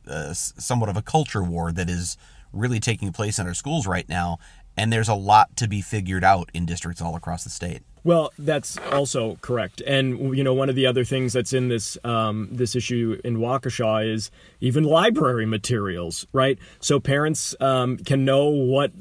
uh, 0.07 0.33
somewhat 0.33 0.89
of 0.89 0.97
a 0.97 1.01
culture 1.01 1.43
war 1.43 1.71
that 1.71 1.89
is 1.89 2.17
really 2.51 2.79
taking 2.79 3.11
place 3.11 3.37
in 3.37 3.45
our 3.45 3.53
schools 3.53 3.85
right 3.85 4.07
now, 4.09 4.39
and 4.79 4.93
there's 4.93 5.09
a 5.09 5.13
lot 5.13 5.55
to 5.57 5.67
be 5.67 5.81
figured 5.81 6.23
out 6.23 6.49
in 6.53 6.65
districts 6.65 7.01
all 7.01 7.15
across 7.15 7.43
the 7.43 7.49
state. 7.49 7.81
Well, 8.05 8.31
that's 8.39 8.77
also 8.93 9.37
correct, 9.41 9.81
and 9.85 10.35
you 10.35 10.41
know 10.41 10.53
one 10.53 10.69
of 10.69 10.75
the 10.75 10.85
other 10.85 11.03
things 11.03 11.33
that's 11.33 11.51
in 11.51 11.67
this 11.67 11.97
um, 12.05 12.47
this 12.49 12.73
issue 12.73 13.19
in 13.25 13.37
Waukesha 13.37 14.09
is 14.09 14.31
even 14.61 14.85
library 14.85 15.45
materials, 15.45 16.25
right? 16.31 16.57
So 16.79 17.01
parents 17.01 17.55
um, 17.59 17.97
can 17.97 18.23
know 18.23 18.47
what 18.47 18.93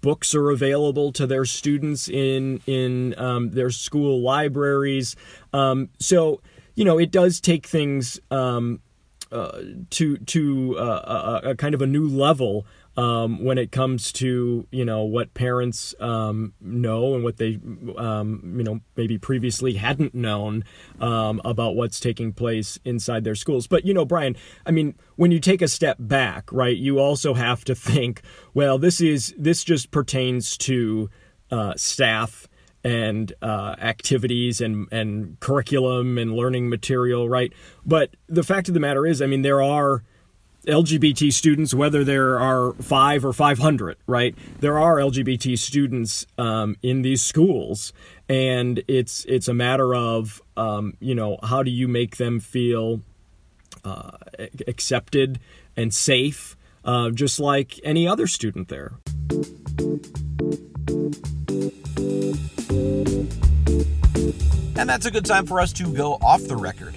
books 0.00 0.34
are 0.34 0.50
available 0.50 1.12
to 1.12 1.26
their 1.26 1.44
students 1.44 2.08
in 2.08 2.62
in 2.66 3.14
um, 3.18 3.50
their 3.50 3.70
school 3.70 4.22
libraries. 4.22 5.16
Um, 5.52 5.90
so 6.00 6.40
you 6.74 6.86
know 6.86 6.98
it 6.98 7.10
does 7.10 7.42
take 7.42 7.66
things 7.66 8.18
um, 8.30 8.80
uh, 9.30 9.60
to 9.90 10.16
to 10.16 10.78
uh, 10.78 11.40
a, 11.44 11.50
a, 11.50 11.54
kind 11.56 11.74
of 11.74 11.82
a 11.82 11.86
new 11.86 12.08
level 12.08 12.64
um, 12.96 13.44
when 13.44 13.58
it 13.58 13.70
comes 13.72 14.10
to 14.12 14.66
you 14.70 14.84
know 14.84 15.02
what 15.02 15.34
parents 15.34 15.94
um, 16.00 16.54
know 16.60 17.14
and 17.14 17.22
what 17.22 17.36
they 17.36 17.58
um, 17.96 18.54
you 18.56 18.64
know 18.64 18.80
maybe 18.96 19.18
previously 19.18 19.74
hadn't 19.74 20.14
known 20.14 20.64
um, 21.00 21.40
about 21.44 21.76
what's 21.76 22.00
taking 22.00 22.32
place 22.32 22.78
inside 22.84 23.24
their 23.24 23.34
schools. 23.34 23.66
But 23.66 23.84
you 23.84 23.92
know, 23.92 24.04
Brian, 24.04 24.36
I 24.64 24.70
mean, 24.70 24.94
when 25.16 25.30
you 25.30 25.40
take 25.40 25.62
a 25.62 25.68
step 25.68 25.96
back, 26.00 26.50
right, 26.52 26.76
you 26.76 26.98
also 26.98 27.34
have 27.34 27.64
to 27.66 27.74
think, 27.74 28.22
well, 28.54 28.78
this 28.78 29.00
is 29.00 29.34
this 29.36 29.64
just 29.64 29.90
pertains 29.90 30.56
to 30.58 31.10
uh, 31.50 31.74
staff 31.76 32.48
and 32.82 33.32
uh, 33.42 33.74
activities 33.78 34.60
and 34.60 34.86
and 34.92 35.38
curriculum 35.40 36.18
and 36.18 36.34
learning 36.34 36.68
material, 36.68 37.28
right? 37.28 37.52
But 37.84 38.14
the 38.28 38.42
fact 38.42 38.68
of 38.68 38.74
the 38.74 38.80
matter 38.80 39.04
is, 39.06 39.20
I 39.20 39.26
mean, 39.26 39.42
there 39.42 39.60
are 39.60 40.02
LGBT 40.66 41.32
students, 41.32 41.72
whether 41.72 42.02
there 42.02 42.38
are 42.40 42.72
five 42.74 43.24
or 43.24 43.32
500, 43.32 43.96
right? 44.06 44.34
There 44.60 44.78
are 44.78 44.96
LGBT 44.96 45.58
students 45.58 46.26
um, 46.38 46.76
in 46.82 47.02
these 47.02 47.22
schools, 47.22 47.92
and 48.28 48.82
it's 48.88 49.24
it's 49.26 49.48
a 49.48 49.54
matter 49.54 49.94
of 49.94 50.42
um, 50.56 50.96
you 51.00 51.14
know 51.14 51.38
how 51.42 51.62
do 51.62 51.70
you 51.70 51.86
make 51.86 52.16
them 52.16 52.40
feel 52.40 53.00
uh, 53.84 54.16
accepted 54.66 55.38
and 55.76 55.94
safe, 55.94 56.56
uh, 56.84 57.10
just 57.10 57.38
like 57.38 57.78
any 57.84 58.08
other 58.08 58.26
student 58.26 58.68
there. 58.68 58.94
And 64.78 64.90
that's 64.90 65.06
a 65.06 65.10
good 65.10 65.24
time 65.24 65.46
for 65.46 65.60
us 65.60 65.72
to 65.74 65.92
go 65.92 66.14
off 66.14 66.42
the 66.42 66.56
record. 66.56 66.95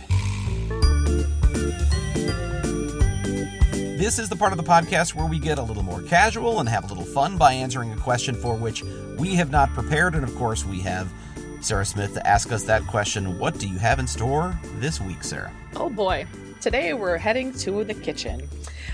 This 3.99 4.17
is 4.17 4.29
the 4.29 4.35
part 4.37 4.53
of 4.53 4.57
the 4.57 4.63
podcast 4.63 5.13
where 5.13 5.25
we 5.25 5.39
get 5.39 5.59
a 5.59 5.61
little 5.61 5.83
more 5.83 6.01
casual 6.03 6.61
and 6.61 6.69
have 6.69 6.85
a 6.85 6.87
little 6.87 7.03
fun 7.03 7.37
by 7.37 7.51
answering 7.51 7.91
a 7.91 7.97
question 7.97 8.33
for 8.33 8.55
which 8.55 8.81
we 9.17 9.35
have 9.35 9.51
not 9.51 9.73
prepared. 9.73 10.15
And 10.15 10.23
of 10.23 10.33
course, 10.37 10.65
we 10.65 10.79
have 10.79 11.11
Sarah 11.59 11.83
Smith 11.83 12.13
to 12.13 12.25
ask 12.25 12.53
us 12.53 12.63
that 12.63 12.87
question. 12.87 13.37
What 13.37 13.59
do 13.59 13.67
you 13.67 13.77
have 13.77 13.99
in 13.99 14.07
store 14.07 14.57
this 14.75 15.01
week, 15.01 15.21
Sarah? 15.21 15.51
Oh 15.75 15.89
boy. 15.89 16.25
Today 16.61 16.93
we're 16.93 17.17
heading 17.17 17.51
to 17.55 17.83
the 17.83 17.93
kitchen, 17.93 18.47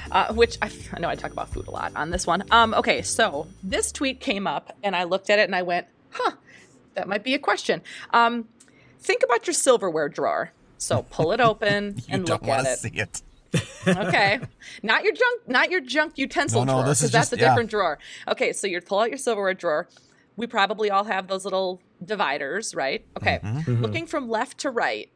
uh, 0.10 0.34
which 0.34 0.58
I, 0.60 0.72
I, 0.92 1.00
know 1.00 1.08
I 1.08 1.14
talk 1.14 1.32
about 1.32 1.50
food 1.50 1.68
a 1.68 1.72
lot 1.72 1.92
on 1.96 2.10
this 2.10 2.26
one. 2.26 2.44
Um, 2.50 2.74
okay, 2.74 3.04
so 3.04 3.46
this 3.62 3.92
tweet 3.92 4.20
came 4.20 4.48
up 4.48 4.76
and 4.82 4.96
I 4.96 5.04
looked 5.04 5.30
at 5.30 5.38
it 5.38 5.44
and 5.44 5.56
I 5.56 5.62
went, 5.62 5.86
huh, 6.10 6.32
that 6.96 7.08
might 7.08 7.24
be 7.24 7.36
a 7.36 7.40
question. 7.40 7.84
Um, 8.10 8.48
think 9.02 9.22
about 9.22 9.46
your 9.46 9.54
silverware 9.54 10.10
drawer. 10.10 10.52
So 10.80 11.04
pull 11.04 11.32
it 11.32 11.40
open 11.40 12.02
and 12.10 12.28
look 12.28 12.48
at 12.48 12.66
it. 12.66 12.80
See 12.80 12.90
it 12.96 13.22
okay, 13.88 14.40
not 14.84 15.04
your 15.04 15.14
junk, 15.14 15.48
not 15.48 15.72
your 15.72 15.82
junk 15.82 16.18
utensil 16.18 16.66
no, 16.66 16.74
no, 16.74 16.84
drawer, 16.84 16.94
because 16.94 17.12
that's 17.12 17.32
a 17.34 17.38
different 17.38 17.70
yeah. 17.70 17.78
drawer. 17.78 18.00
Okay, 18.28 18.54
so 18.54 18.68
you 18.68 18.80
pull 18.82 19.00
out 19.00 19.10
your 19.10 19.18
silverware 19.18 19.54
drawer. 19.54 19.88
We 20.38 20.48
probably 20.48 20.92
all 20.92 21.06
have 21.06 21.28
those 21.28 21.46
little 21.46 21.82
dividers, 22.04 22.76
right? 22.76 23.06
Okay, 23.18 23.40
mm-hmm. 23.44 23.58
mm-hmm. 23.58 23.82
looking 23.82 24.06
from 24.06 24.30
left 24.30 24.58
to 24.60 24.70
right, 24.70 25.10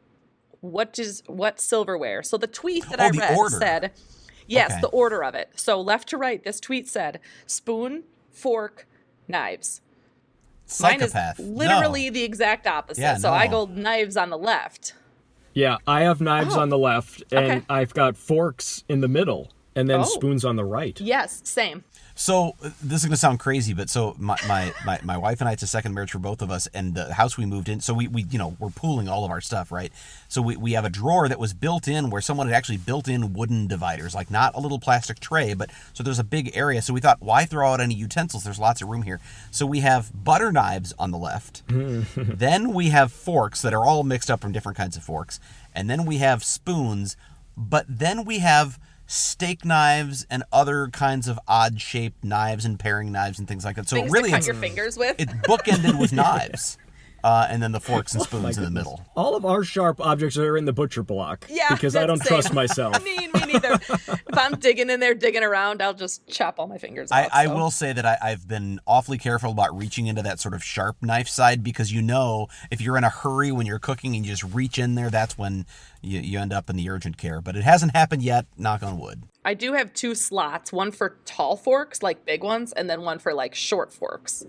what 0.60 0.98
is 0.98 1.22
what 1.26 1.60
silverware? 1.60 2.22
So 2.22 2.36
the 2.36 2.46
tweet 2.46 2.88
that 2.88 3.00
oh, 3.00 3.04
I 3.04 3.08
read 3.10 3.36
order. 3.36 3.56
said, 3.56 3.92
yes, 4.46 4.72
okay. 4.72 4.80
the 4.80 4.88
order 4.88 5.24
of 5.24 5.34
it. 5.34 5.50
So 5.56 5.80
left 5.80 6.08
to 6.10 6.16
right, 6.16 6.42
this 6.42 6.60
tweet 6.60 6.88
said 6.88 7.20
spoon, 7.46 8.04
fork, 8.30 8.86
knives. 9.28 9.80
Psychopath. 10.66 11.38
Mine 11.38 11.46
is 11.48 11.52
literally 11.52 12.06
no. 12.06 12.14
the 12.14 12.22
exact 12.22 12.66
opposite. 12.66 13.00
Yeah, 13.00 13.16
so 13.16 13.30
no. 13.30 13.34
I 13.34 13.48
go 13.48 13.66
knives 13.66 14.16
on 14.16 14.30
the 14.30 14.38
left. 14.38 14.94
Yeah, 15.54 15.78
I 15.86 16.02
have 16.02 16.20
knives 16.20 16.56
oh. 16.56 16.60
on 16.60 16.68
the 16.68 16.78
left, 16.78 17.22
and 17.32 17.50
okay. 17.50 17.62
I've 17.68 17.92
got 17.94 18.16
forks 18.16 18.84
in 18.88 19.00
the 19.00 19.08
middle, 19.08 19.50
and 19.74 19.88
then 19.88 20.00
oh. 20.00 20.04
spoons 20.04 20.44
on 20.44 20.56
the 20.56 20.64
right. 20.64 21.00
Yes, 21.00 21.40
same. 21.44 21.84
So 22.20 22.54
this 22.60 23.00
is 23.00 23.06
going 23.06 23.12
to 23.12 23.16
sound 23.16 23.40
crazy, 23.40 23.72
but 23.72 23.88
so 23.88 24.14
my, 24.18 24.36
my, 24.46 24.74
my, 24.84 25.00
my, 25.02 25.16
wife 25.16 25.40
and 25.40 25.48
I, 25.48 25.52
it's 25.52 25.62
a 25.62 25.66
second 25.66 25.94
marriage 25.94 26.10
for 26.10 26.18
both 26.18 26.42
of 26.42 26.50
us, 26.50 26.66
and 26.74 26.94
the 26.94 27.14
house 27.14 27.38
we 27.38 27.46
moved 27.46 27.66
in, 27.66 27.80
so 27.80 27.94
we, 27.94 28.08
we 28.08 28.24
you 28.24 28.38
know 28.38 28.58
we're 28.58 28.68
pooling 28.68 29.08
all 29.08 29.24
of 29.24 29.30
our 29.30 29.40
stuff, 29.40 29.72
right? 29.72 29.90
So 30.28 30.42
we, 30.42 30.54
we 30.54 30.72
have 30.72 30.84
a 30.84 30.90
drawer 30.90 31.28
that 31.28 31.38
was 31.38 31.54
built 31.54 31.88
in 31.88 32.10
where 32.10 32.20
someone 32.20 32.46
had 32.46 32.54
actually 32.54 32.76
built 32.76 33.08
in 33.08 33.32
wooden 33.32 33.68
dividers, 33.68 34.14
like 34.14 34.30
not 34.30 34.54
a 34.54 34.60
little 34.60 34.78
plastic 34.78 35.18
tray, 35.18 35.54
but 35.54 35.70
so 35.94 36.02
there's 36.02 36.18
a 36.18 36.24
big 36.24 36.54
area. 36.54 36.82
So 36.82 36.92
we 36.92 37.00
thought, 37.00 37.22
why 37.22 37.46
throw 37.46 37.72
out 37.72 37.80
any 37.80 37.94
utensils? 37.94 38.44
There's 38.44 38.58
lots 38.58 38.82
of 38.82 38.88
room 38.88 39.00
here. 39.00 39.18
So 39.50 39.64
we 39.64 39.80
have 39.80 40.12
butter 40.12 40.52
knives 40.52 40.92
on 40.98 41.12
the 41.12 41.18
left, 41.18 41.62
then 41.68 42.74
we 42.74 42.90
have 42.90 43.12
forks 43.12 43.62
that 43.62 43.72
are 43.72 43.86
all 43.86 44.02
mixed 44.02 44.30
up 44.30 44.42
from 44.42 44.52
different 44.52 44.76
kinds 44.76 44.98
of 44.98 45.02
forks, 45.02 45.40
and 45.74 45.88
then 45.88 46.04
we 46.04 46.18
have 46.18 46.44
spoons, 46.44 47.16
but 47.56 47.86
then 47.88 48.26
we 48.26 48.40
have 48.40 48.78
steak 49.10 49.64
knives 49.64 50.24
and 50.30 50.44
other 50.52 50.86
kinds 50.88 51.26
of 51.26 51.38
odd 51.48 51.80
shaped 51.80 52.22
knives 52.22 52.64
and 52.64 52.78
paring 52.78 53.10
knives 53.10 53.40
and 53.40 53.48
things 53.48 53.64
like 53.64 53.74
that. 53.74 53.88
So 53.88 53.96
things 53.96 54.12
really, 54.12 54.30
to 54.30 54.36
cut 54.36 54.46
your 54.46 54.54
fingers 54.54 54.96
with. 54.96 55.16
It's 55.18 55.32
bookended 55.32 55.98
with 55.98 56.12
knives. 56.14 56.78
Uh, 57.22 57.46
and 57.50 57.62
then 57.62 57.72
the 57.72 57.80
forks 57.80 58.14
and 58.14 58.22
spoons 58.24 58.58
oh 58.58 58.62
in 58.62 58.64
the 58.64 58.70
middle. 58.70 59.04
All 59.16 59.36
of 59.36 59.44
our 59.44 59.62
sharp 59.62 60.00
objects 60.00 60.36
are 60.38 60.56
in 60.56 60.64
the 60.64 60.72
butcher 60.72 61.02
block. 61.02 61.46
Yeah, 61.50 61.68
because 61.70 61.96
I 61.96 62.06
don't 62.06 62.18
same. 62.18 62.28
trust 62.28 62.54
myself. 62.54 63.02
me, 63.04 63.28
me 63.28 63.40
neither. 63.46 63.74
if 63.74 64.38
I'm 64.38 64.58
digging 64.58 64.90
in 64.90 65.00
there, 65.00 65.14
digging 65.14 65.42
around, 65.42 65.82
I'll 65.82 65.94
just 65.94 66.26
chop 66.26 66.58
all 66.58 66.66
my 66.66 66.78
fingers 66.78 67.10
I, 67.10 67.24
off. 67.24 67.30
I 67.32 67.46
so. 67.46 67.54
will 67.54 67.70
say 67.70 67.92
that 67.92 68.04
I, 68.06 68.30
have 68.30 68.46
been 68.46 68.80
awfully 68.86 69.18
careful 69.18 69.50
about 69.50 69.76
reaching 69.76 70.06
into 70.06 70.22
that 70.22 70.40
sort 70.40 70.54
of 70.54 70.62
sharp 70.62 70.96
knife 71.02 71.28
side 71.28 71.62
because 71.62 71.92
you 71.92 72.02
know 72.02 72.48
if 72.70 72.80
you're 72.80 72.96
in 72.96 73.04
a 73.04 73.10
hurry 73.10 73.52
when 73.52 73.66
you're 73.66 73.78
cooking 73.78 74.14
and 74.14 74.24
you 74.24 74.32
just 74.32 74.54
reach 74.54 74.78
in 74.78 74.94
there, 74.94 75.10
that's 75.10 75.36
when 75.36 75.66
you, 76.02 76.20
you 76.20 76.38
end 76.38 76.52
up 76.52 76.70
in 76.70 76.76
the 76.76 76.88
urgent 76.88 77.16
care. 77.16 77.40
But 77.40 77.56
it 77.56 77.62
hasn't 77.62 77.94
happened 77.94 78.22
yet. 78.22 78.46
Knock 78.56 78.82
on 78.82 78.98
wood. 78.98 79.22
I 79.44 79.54
do 79.54 79.72
have 79.72 79.94
two 79.94 80.14
slots, 80.14 80.72
one 80.72 80.92
for 80.92 81.16
tall 81.24 81.56
forks, 81.56 82.02
like 82.02 82.26
big 82.26 82.42
ones, 82.42 82.72
and 82.72 82.90
then 82.90 83.02
one 83.02 83.18
for 83.18 83.32
like 83.32 83.54
short 83.54 83.92
forks. 83.92 84.44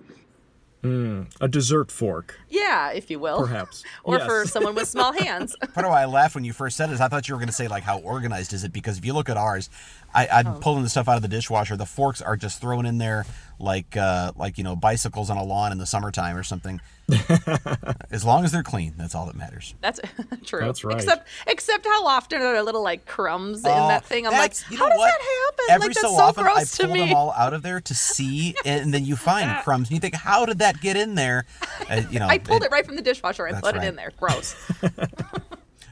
Mm, 0.83 1.27
a 1.39 1.47
dessert 1.47 1.91
fork. 1.91 2.39
Yeah, 2.49 2.91
if 2.91 3.11
you 3.11 3.19
will. 3.19 3.41
Perhaps. 3.41 3.83
or 4.03 4.17
yes. 4.17 4.25
for 4.25 4.45
someone 4.47 4.73
with 4.73 4.87
small 4.87 5.13
hands. 5.23 5.55
Part 5.73 5.85
of 5.85 5.91
why 5.91 6.01
I 6.01 6.05
laughed 6.05 6.33
when 6.33 6.43
you 6.43 6.53
first 6.53 6.75
said 6.75 6.89
it 6.89 6.93
is 6.93 7.01
I 7.01 7.07
thought 7.07 7.27
you 7.27 7.35
were 7.35 7.39
going 7.39 7.49
to 7.49 7.53
say, 7.53 7.67
like, 7.67 7.83
how 7.83 7.99
organized 7.99 8.51
is 8.53 8.63
it? 8.63 8.73
Because 8.73 8.97
if 8.97 9.05
you 9.05 9.13
look 9.13 9.29
at 9.29 9.37
ours, 9.37 9.69
I, 10.13 10.27
I'm 10.27 10.47
oh. 10.47 10.59
pulling 10.61 10.83
the 10.83 10.89
stuff 10.89 11.07
out 11.07 11.15
of 11.15 11.21
the 11.21 11.27
dishwasher. 11.27 11.77
The 11.77 11.85
forks 11.85 12.21
are 12.21 12.35
just 12.35 12.61
thrown 12.61 12.85
in 12.85 12.97
there 12.97 13.25
like, 13.59 13.95
uh, 13.95 14.31
like 14.35 14.57
you 14.57 14.63
know, 14.63 14.75
bicycles 14.75 15.29
on 15.29 15.37
a 15.37 15.43
lawn 15.43 15.71
in 15.71 15.77
the 15.77 15.85
summertime 15.85 16.35
or 16.35 16.43
something. 16.43 16.81
as 18.11 18.23
long 18.23 18.45
as 18.45 18.51
they're 18.51 18.63
clean, 18.63 18.93
that's 18.97 19.13
all 19.15 19.25
that 19.25 19.35
matters. 19.35 19.75
That's 19.81 19.99
true. 20.45 20.61
That's 20.61 20.83
right. 20.83 20.95
Except, 20.95 21.27
except 21.47 21.85
how 21.85 22.05
often 22.05 22.41
are 22.41 22.53
there 22.53 22.63
little 22.63 22.83
like 22.83 23.05
crumbs 23.05 23.65
in 23.65 23.71
Oh, 23.71 23.87
that 23.89 24.05
thing? 24.05 24.25
I'm 24.25 24.31
like, 24.33 24.53
that's- 24.53 24.71
you 24.71 24.77
how 24.77 24.85
know 24.85 24.91
does 24.91 24.99
what? 24.99 25.11
that 25.19 25.21
happen? 25.21 25.65
Every 25.69 25.87
like 25.87 25.95
that's 25.95 26.07
so, 26.07 26.15
so, 26.15 26.23
often, 26.23 26.45
I 26.45 26.53
gross 26.53 26.77
to 26.77 26.83
pull 26.85 26.93
me. 26.93 26.99
them 27.01 27.13
all 27.13 27.31
out 27.33 27.53
of 27.53 27.63
there 27.63 27.81
to 27.81 27.93
see, 27.93 28.55
and 28.65 28.93
then 28.93 29.05
you 29.05 29.15
find 29.15 29.57
crumbs, 29.63 29.89
and 29.89 29.95
you 29.95 29.99
think, 29.99 30.15
"How 30.15 30.45
did 30.45 30.59
that 30.59 30.81
get 30.81 30.95
in 30.97 31.15
there?" 31.15 31.45
Uh, 31.89 32.01
you 32.09 32.19
know, 32.19 32.27
I 32.27 32.37
pulled 32.37 32.63
it, 32.63 32.71
right 32.71 32.85
from 32.85 32.95
the 32.95 33.01
dishwasher 33.01 33.45
and 33.45 33.55
That's 33.55 33.67
put 33.67 33.75
right. 33.75 33.85
it 33.85 33.89
in 33.89 33.95
there. 33.95 34.11
Gross. 34.17 34.55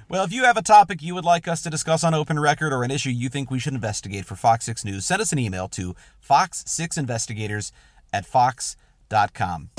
Well, 0.09 0.23
if 0.23 0.33
you 0.33 0.45
have 0.45 0.57
a 0.57 0.63
topic 0.63 1.03
you 1.03 1.13
would 1.13 1.23
like 1.23 1.47
us 1.47 1.61
to 1.61 1.69
discuss 1.69 2.03
on 2.03 2.15
Open 2.15 2.39
Record 2.39 2.73
or 2.73 2.83
an 2.83 2.89
issue 2.89 3.11
you 3.11 3.29
think 3.29 3.51
we 3.51 3.59
should 3.59 3.75
investigate 3.75 4.25
for 4.25 4.33
Fox 4.35 4.65
6 4.65 4.83
News, 4.83 5.05
send 5.05 5.21
us 5.21 5.31
an 5.31 5.37
email 5.37 5.67
to 5.67 5.95
fox6investigators 6.27 7.71
at 8.11 8.25
fox.com. 8.25 9.69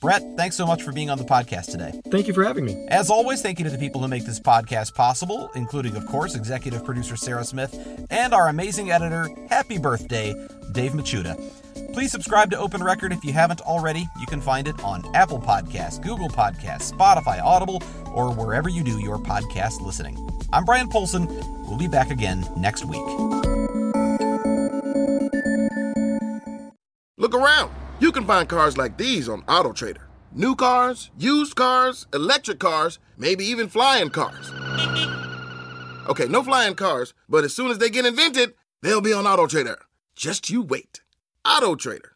Brett, 0.00 0.22
thanks 0.36 0.54
so 0.54 0.64
much 0.64 0.84
for 0.84 0.92
being 0.92 1.10
on 1.10 1.18
the 1.18 1.24
podcast 1.24 1.72
today. 1.72 2.00
Thank 2.08 2.28
you 2.28 2.34
for 2.34 2.44
having 2.44 2.64
me. 2.64 2.86
As 2.86 3.10
always, 3.10 3.42
thank 3.42 3.58
you 3.58 3.64
to 3.64 3.70
the 3.70 3.78
people 3.78 4.00
who 4.00 4.06
make 4.06 4.24
this 4.24 4.38
podcast 4.38 4.94
possible, 4.94 5.50
including, 5.56 5.96
of 5.96 6.06
course, 6.06 6.36
executive 6.36 6.84
producer 6.84 7.16
Sarah 7.16 7.44
Smith 7.44 8.06
and 8.10 8.32
our 8.32 8.46
amazing 8.46 8.92
editor, 8.92 9.28
happy 9.48 9.76
birthday, 9.76 10.32
Dave 10.70 10.92
Machuda. 10.92 11.65
Please 11.96 12.12
subscribe 12.12 12.50
to 12.50 12.58
Open 12.58 12.84
Record 12.84 13.10
if 13.10 13.24
you 13.24 13.32
haven't 13.32 13.62
already. 13.62 14.06
You 14.20 14.26
can 14.26 14.42
find 14.42 14.68
it 14.68 14.78
on 14.84 15.02
Apple 15.14 15.40
Podcasts, 15.40 15.98
Google 15.98 16.28
Podcasts, 16.28 16.92
Spotify, 16.92 17.42
Audible, 17.42 17.82
or 18.12 18.34
wherever 18.34 18.68
you 18.68 18.84
do 18.84 19.00
your 19.00 19.16
podcast 19.16 19.80
listening. 19.80 20.14
I'm 20.52 20.66
Bryan 20.66 20.90
Polzin. 20.90 21.26
We'll 21.66 21.78
be 21.78 21.88
back 21.88 22.10
again 22.10 22.46
next 22.54 22.84
week. 22.84 23.00
Look 27.16 27.34
around. 27.34 27.72
You 27.98 28.12
can 28.12 28.26
find 28.26 28.46
cars 28.46 28.76
like 28.76 28.98
these 28.98 29.26
on 29.26 29.40
AutoTrader. 29.44 30.02
New 30.32 30.54
cars, 30.54 31.10
used 31.16 31.56
cars, 31.56 32.06
electric 32.12 32.58
cars, 32.58 32.98
maybe 33.16 33.46
even 33.46 33.68
flying 33.68 34.10
cars. 34.10 34.52
Okay, 36.10 36.26
no 36.28 36.42
flying 36.42 36.74
cars, 36.74 37.14
but 37.26 37.44
as 37.44 37.54
soon 37.54 37.70
as 37.70 37.78
they 37.78 37.88
get 37.88 38.04
invented, 38.04 38.52
they'll 38.82 39.00
be 39.00 39.14
on 39.14 39.24
AutoTrader. 39.24 39.76
Just 40.14 40.50
you 40.50 40.60
wait. 40.60 41.00
AutoTrader. 41.46 42.10